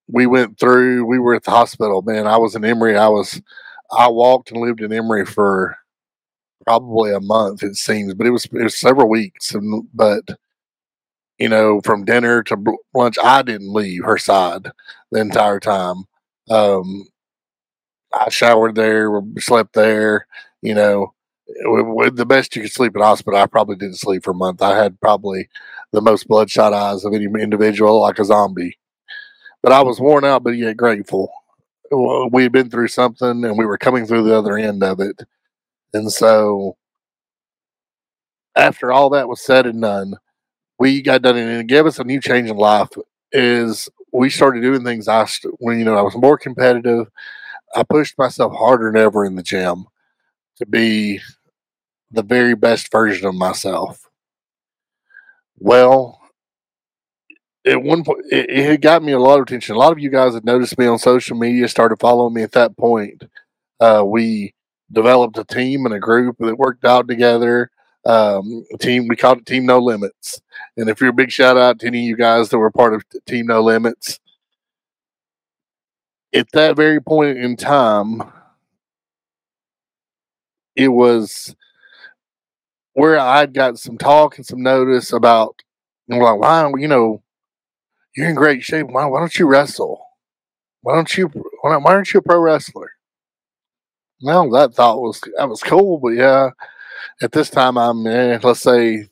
[0.07, 1.05] we went through.
[1.05, 2.01] We were at the hospital.
[2.01, 2.97] Man, I was in Emory.
[2.97, 3.41] I was
[3.91, 5.77] I walked and lived in Emory for
[6.65, 7.63] probably a month.
[7.63, 9.53] It seems, but it was it was several weeks.
[9.53, 10.23] And but
[11.37, 12.57] you know, from dinner to
[12.93, 14.71] lunch, I didn't leave her side
[15.11, 16.05] the entire time.
[16.49, 17.07] Um,
[18.13, 20.27] I showered there, slept there.
[20.61, 21.13] You know,
[21.47, 23.39] the best you could sleep in hospital.
[23.39, 24.61] I probably didn't sleep for a month.
[24.61, 25.49] I had probably
[25.91, 28.77] the most bloodshot eyes of any individual, like a zombie.
[29.61, 31.31] But I was worn out, but yet grateful.
[32.31, 35.21] We had been through something, and we were coming through the other end of it.
[35.93, 36.77] And so,
[38.55, 40.15] after all that was said and done,
[40.79, 42.89] we got done, and it gave us a new change in life.
[43.31, 47.07] Is we started doing things I when you know I was more competitive.
[47.75, 49.85] I pushed myself harder than ever in the gym
[50.57, 51.19] to be
[52.11, 54.09] the very best version of myself.
[55.57, 56.21] Well,
[57.65, 59.75] at one point, it, it got me a lot of attention.
[59.75, 62.51] A lot of you guys had noticed me on social media, started following me at
[62.53, 63.23] that point.
[63.79, 64.53] Uh, we
[64.91, 67.71] developed a team and a group that worked out together.
[68.05, 70.39] Um, team, we called it Team No Limits.
[70.77, 72.93] And if you're a big shout out to any of you guys that were part
[72.93, 74.19] of Team No Limits,
[76.33, 78.21] at that very point in time,
[80.75, 81.55] it was
[82.93, 85.61] where I'd got some talk and some notice about,
[86.07, 87.23] know, like, why, you know,
[88.15, 88.87] you're in great shape.
[88.87, 90.05] Why, why don't you wrestle?
[90.81, 91.27] Why don't you,
[91.61, 92.91] why, why aren't you a pro wrestler?
[94.21, 96.51] Well, that thought was, that was cool, but yeah,
[97.21, 99.07] at this time, I'm, eh, let's say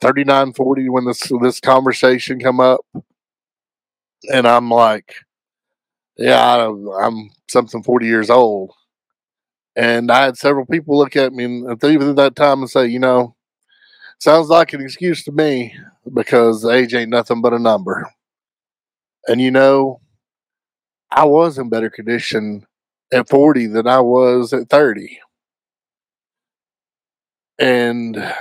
[0.00, 2.80] 39, 40 when this, this conversation come up.
[4.32, 5.14] And I'm like,
[6.16, 6.66] yeah,
[7.00, 8.72] I'm something 40 years old.
[9.76, 12.86] And I had several people look at me and even at that time and say,
[12.86, 13.34] you know,
[14.18, 15.76] sounds like an excuse to me
[16.12, 18.08] because age ain't nothing but a number.
[19.26, 20.00] And you know,
[21.10, 22.66] I was in better condition
[23.12, 25.18] at 40 than I was at 30.
[27.58, 28.34] And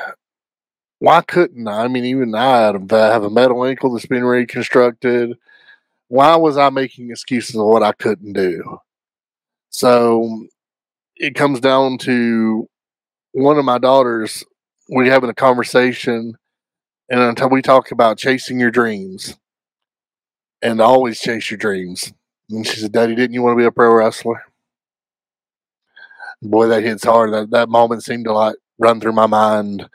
[0.99, 1.83] why couldn't I?
[1.83, 5.37] I mean, even I have a metal ankle that's been reconstructed
[6.13, 8.77] why was I making excuses of what I couldn't do?
[9.71, 10.45] So
[11.15, 12.67] it comes down to
[13.31, 14.43] one of my daughters,
[14.89, 16.35] we having a conversation,
[17.09, 19.39] and until we talk about chasing your dreams
[20.61, 22.13] and always chase your dreams.
[22.51, 24.43] And she said, Daddy, didn't you want to be a pro wrestler?
[26.43, 27.33] Boy, that hits hard.
[27.33, 29.89] That, that moment seemed to like run through my mind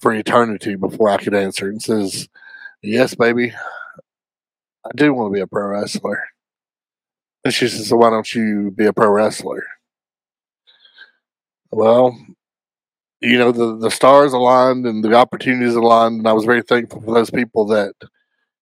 [0.00, 1.68] for eternity before I could answer.
[1.68, 2.28] And says,
[2.82, 3.52] Yes, baby.
[4.84, 6.24] I do want to be a pro wrestler.
[7.44, 9.62] And she says, So why don't you be a pro wrestler?
[11.70, 12.18] Well,
[13.20, 17.02] you know, the, the stars aligned and the opportunities aligned, and I was very thankful
[17.02, 17.92] for those people that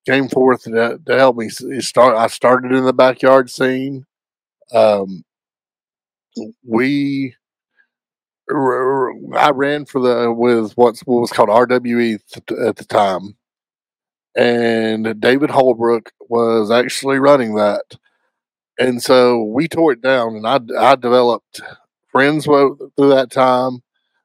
[0.05, 2.17] came forth to, to help me start.
[2.17, 4.05] I started in the backyard scene.
[4.73, 5.25] Um,
[6.67, 7.35] we
[8.51, 12.21] I ran for the with what's what was called RWE
[12.67, 13.37] at the time,
[14.37, 17.83] and David Holbrook was actually running that,
[18.79, 21.61] and so we tore it down, and I I developed
[22.11, 23.83] friends through that time.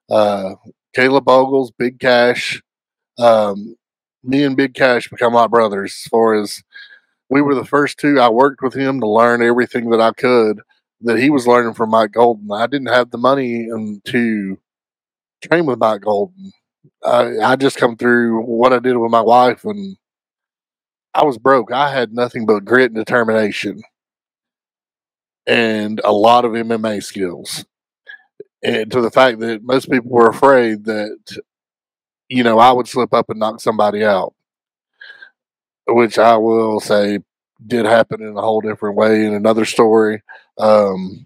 [0.09, 0.55] Uh,
[0.95, 2.61] Caleb Bogles, Big Cash,
[3.17, 3.75] um,
[4.23, 6.01] me and Big Cash become like brothers.
[6.05, 6.63] As far as
[7.29, 10.61] we were the first two, I worked with him to learn everything that I could
[11.03, 12.51] that he was learning from Mike Golden.
[12.51, 13.67] I didn't have the money
[14.05, 14.57] to
[15.41, 16.51] train with Mike Golden.
[17.05, 19.97] I, I just come through what I did with my wife, and
[21.13, 21.71] I was broke.
[21.71, 23.83] I had nothing but grit and determination,
[25.45, 27.65] and a lot of MMA skills.
[28.63, 31.17] And to the fact that most people were afraid that,
[32.29, 34.33] you know, I would slip up and knock somebody out,
[35.87, 37.19] which I will say
[37.67, 40.21] did happen in a whole different way in another story.
[40.57, 41.25] Um,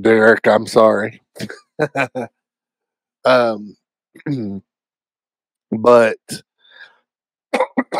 [0.00, 1.22] Derek, I'm sorry.
[3.24, 3.76] um,
[5.70, 6.18] but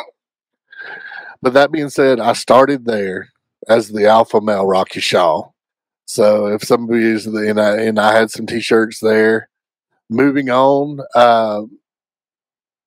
[1.42, 3.28] but that being said, I started there
[3.68, 5.50] as the alpha male Rocky Shaw.
[6.06, 9.48] So if somebody is and I and I had some t-shirts there.
[10.08, 11.62] Moving on, uh,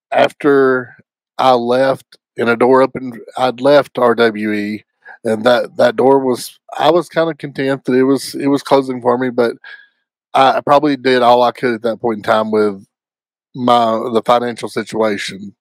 [0.09, 0.95] after
[1.37, 4.83] I left and a door opened, I'd left RWE
[5.23, 8.63] and that that door was I was kind of content that it was it was
[8.63, 9.55] closing for me, but
[10.33, 12.85] I probably did all I could at that point in time with
[13.55, 15.55] my the financial situation.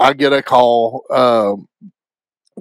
[0.00, 1.68] I get a call um,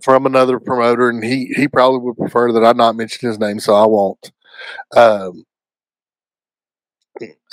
[0.01, 3.59] from another promoter, and he he probably would prefer that I not mention his name,
[3.59, 4.31] so I won't.
[4.95, 5.45] Um,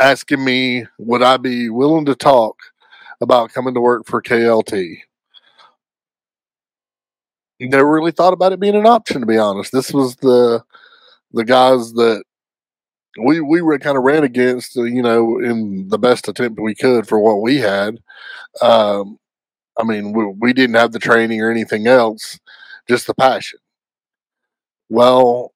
[0.01, 2.57] asking me would I be willing to talk
[3.21, 4.99] about coming to work for KLT
[7.69, 9.73] never really thought about it being an option to be honest.
[9.73, 10.63] This was the
[11.33, 12.23] the guys that
[13.23, 16.75] we we were kind of ran against, uh, you know, in the best attempt we
[16.75, 17.99] could for what we had.
[18.63, 19.19] Um,
[19.79, 22.39] I mean, we, we didn't have the training or anything else,
[22.89, 23.59] just the passion.
[24.89, 25.53] Well,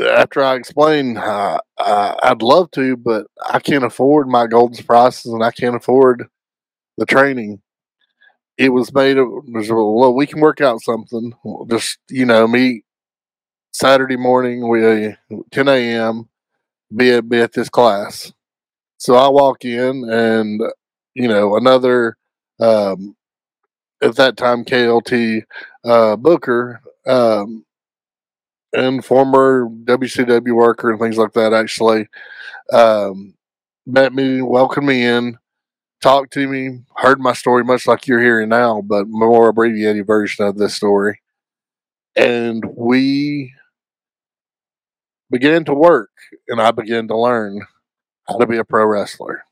[0.00, 5.44] after I explained, uh, I'd love to, but I can't afford Mike Golden prices and
[5.44, 6.26] I can't afford
[6.98, 7.60] the training
[8.58, 11.32] it was made of was well we can work out something.
[11.68, 12.84] Just you know meet
[13.72, 15.14] saturday morning we
[15.50, 16.28] 10 a.m
[16.94, 18.32] be at, be at this class.
[18.98, 20.60] So i walk in and
[21.14, 22.16] you know another
[22.60, 23.16] um
[24.02, 25.42] at that time klt
[25.84, 27.64] uh booker um
[28.72, 32.08] and former wcw worker and things like that actually
[32.72, 33.34] um
[33.86, 35.36] met me welcomed me in
[36.04, 40.44] talked to me, heard my story, much like you're hearing now, but more abbreviated version
[40.44, 41.22] of this story.
[42.14, 43.54] And we
[45.30, 46.10] began to work,
[46.46, 47.62] and I began to learn
[48.28, 49.44] how to be a pro wrestler.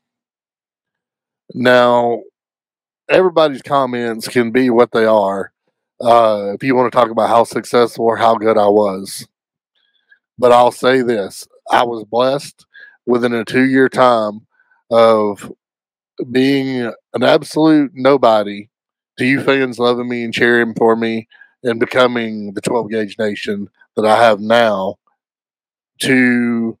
[1.55, 2.21] Now,
[3.09, 5.51] everybody's comments can be what they are.
[5.99, 9.27] Uh, if you want to talk about how successful or how good I was,
[10.37, 12.67] but I'll say this I was blessed
[13.07, 14.45] within a two year time
[14.91, 15.51] of
[16.31, 18.69] being an absolute nobody
[19.17, 21.27] to you fans loving me and cheering for me
[21.63, 24.97] and becoming the 12 gauge nation that I have now
[25.99, 26.77] to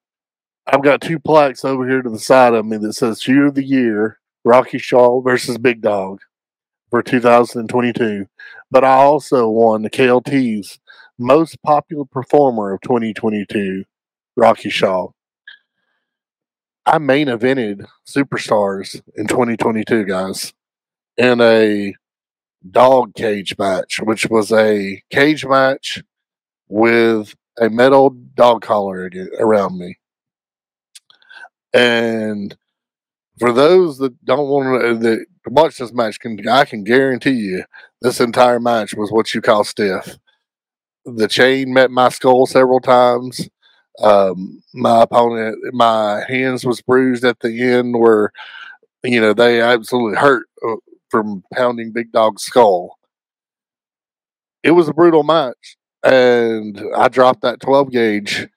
[0.65, 3.55] I've got two plaques over here to the side of me that says Shoot of
[3.55, 6.19] the Year, Rocky Shaw versus Big Dog
[6.89, 8.27] for 2022.
[8.71, 10.79] But I also won the KLT's
[11.19, 13.83] most popular performer of 2022,
[14.37, 15.09] Rocky Shaw.
[16.85, 20.53] I main evented Superstars in 2022, guys,
[21.17, 21.93] in a
[22.69, 26.03] dog cage match, which was a cage match
[26.67, 29.09] with a metal dog collar
[29.39, 29.97] around me.
[31.73, 32.55] And
[33.39, 37.31] for those that don't want to uh, that watch this match, can I can guarantee
[37.31, 37.63] you
[38.01, 40.17] this entire match was what you call stiff.
[41.05, 43.49] The chain met my skull several times.
[44.01, 48.31] Um, my opponent, my hands was bruised at the end where,
[49.03, 50.75] you know, they absolutely hurt uh,
[51.09, 52.97] from pounding Big Dog's skull.
[54.63, 58.47] It was a brutal match, and I dropped that 12 gauge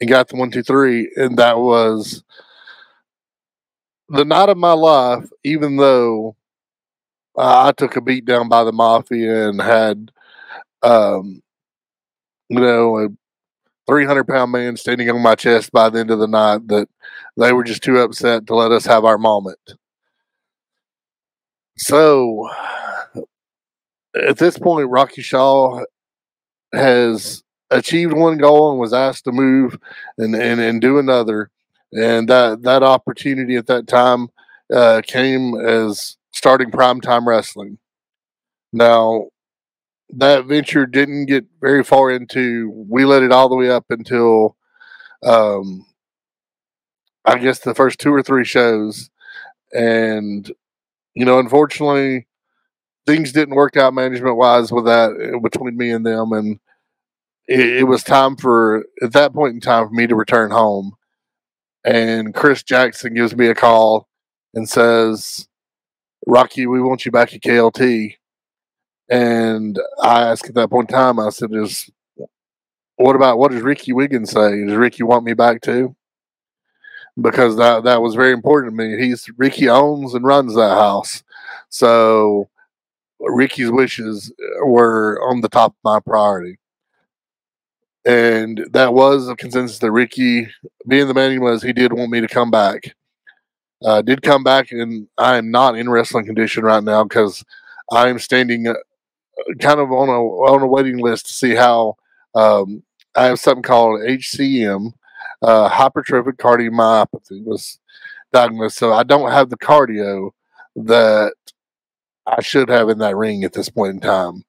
[0.00, 2.22] and got the one, two, three, and that was
[4.08, 5.28] the night of my life.
[5.44, 6.36] Even though
[7.36, 10.10] I took a beat down by the mafia and had,
[10.82, 11.42] um,
[12.48, 13.08] you know,
[13.88, 16.88] 300 pound man standing on my chest by the end of the night that
[17.36, 19.58] they were just too upset to let us have our moment.
[21.78, 22.48] So
[24.14, 25.84] at this point, Rocky Shaw
[26.72, 29.78] has achieved one goal and was asked to move
[30.18, 31.50] and, and, and do another.
[31.92, 34.28] And that, that opportunity at that time
[34.72, 37.78] uh, came as starting primetime wrestling.
[38.72, 39.28] Now,
[40.10, 44.56] that venture didn't get very far into, we let it all the way up until
[45.22, 45.84] um,
[47.24, 49.10] I guess the first two or three shows.
[49.72, 50.50] And,
[51.14, 52.26] you know, unfortunately,
[53.06, 56.32] things didn't work out management wise with that uh, between me and them.
[56.32, 56.58] And
[57.46, 60.94] it, it, was time for, at that point in time, for me to return home.
[61.84, 64.08] And Chris Jackson gives me a call
[64.54, 65.48] and says,
[66.26, 68.14] Rocky, we want you back at KLT.
[69.10, 71.90] And I asked at that point in time, I said, is
[72.96, 74.64] what about what does Ricky Wiggins say?
[74.64, 75.94] Does Ricky want me back too?
[77.20, 78.98] Because that that was very important to me.
[79.02, 81.22] He's Ricky owns and runs that house.
[81.68, 82.48] So
[83.20, 84.32] Ricky's wishes
[84.64, 86.58] were on the top of my priority.
[88.04, 90.48] And that was a consensus that Ricky,
[90.86, 92.94] being the man he was, he did want me to come back.
[93.84, 97.44] Uh, did come back, and I am not in wrestling condition right now because
[97.92, 98.74] I am standing
[99.60, 101.96] kind of on a on a waiting list to see how
[102.34, 102.82] um,
[103.14, 104.92] I have something called HCM,
[105.42, 107.78] uh, hypertrophic cardiomyopathy was
[108.32, 108.76] diagnosed.
[108.76, 110.30] So I don't have the cardio
[110.76, 111.34] that
[112.26, 114.44] I should have in that ring at this point in time.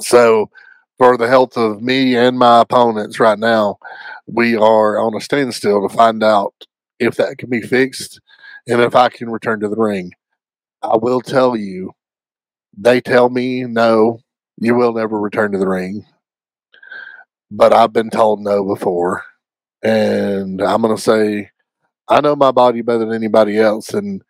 [0.00, 0.50] So
[0.98, 3.78] for the health of me and my opponents right now,
[4.26, 6.54] we are on a standstill to find out
[6.98, 8.20] if that can be fixed
[8.66, 10.12] and if I can return to the ring.
[10.82, 11.92] I will tell you,
[12.76, 14.20] they tell me no,
[14.58, 16.04] you will never return to the ring
[17.50, 19.24] but I've been told no before.
[19.82, 21.50] And I'm going to say,
[22.08, 23.94] I know my body better than anybody else.
[23.94, 24.22] And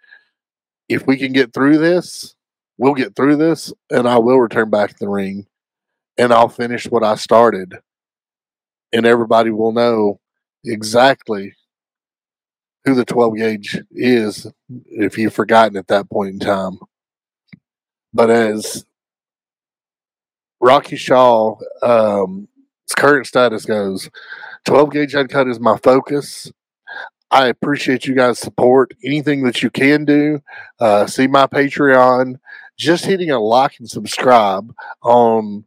[0.89, 2.35] if we can get through this,
[2.79, 5.47] we'll get through this and I will return back to the ring
[6.19, 7.75] and I'll finish what I started.
[8.93, 10.21] And everybody will know
[10.65, 11.55] exactly
[12.85, 14.47] who the 12 gauge is
[14.87, 16.79] if you've forgotten at that point in time.
[18.17, 18.87] But as
[20.59, 22.49] Rocky Shaw um,
[22.97, 24.09] current status goes,
[24.65, 26.51] 12 gauge uncut is my focus.
[27.31, 28.95] I appreciate you guys' support.
[29.05, 30.41] Anything that you can do,
[30.81, 32.37] uh, see my Patreon.
[32.79, 35.67] Just hitting a like and subscribe on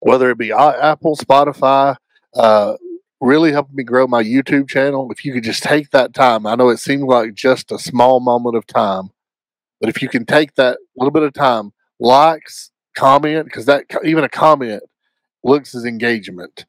[0.00, 1.96] whether it be Apple, Spotify,
[2.34, 2.74] uh,
[3.20, 5.10] really helping me grow my YouTube channel.
[5.12, 8.18] If you could just take that time, I know it seemed like just a small
[8.18, 9.10] moment of time,
[9.84, 11.70] but if you can take that little bit of time,
[12.00, 14.82] likes, comment, because that even a comment
[15.42, 16.64] looks as engagement.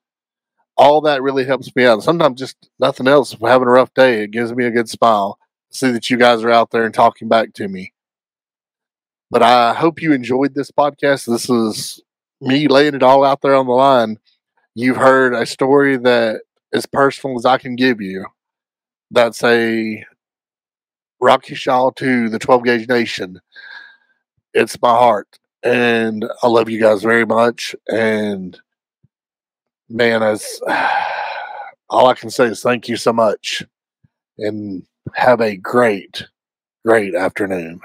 [0.75, 2.03] All that really helps me out.
[2.03, 3.31] Sometimes just nothing else.
[3.31, 5.39] If I'm having a rough day, it gives me a good smile.
[5.69, 7.93] See that you guys are out there and talking back to me.
[9.31, 11.25] But I hope you enjoyed this podcast.
[11.25, 12.01] This is
[12.41, 14.19] me laying it all out there on the line.
[14.73, 16.41] You've heard a story that
[16.73, 18.25] as personal as I can give you.
[19.09, 20.03] That's a
[21.25, 23.41] Rocky Shaw to the 12 Gauge Nation.
[24.53, 25.39] It's my heart.
[25.63, 27.75] And I love you guys very much.
[27.91, 28.57] And
[29.89, 30.61] man, as
[31.89, 33.63] all I can say is thank you so much
[34.37, 34.83] and
[35.15, 36.27] have a great,
[36.85, 37.81] great afternoon.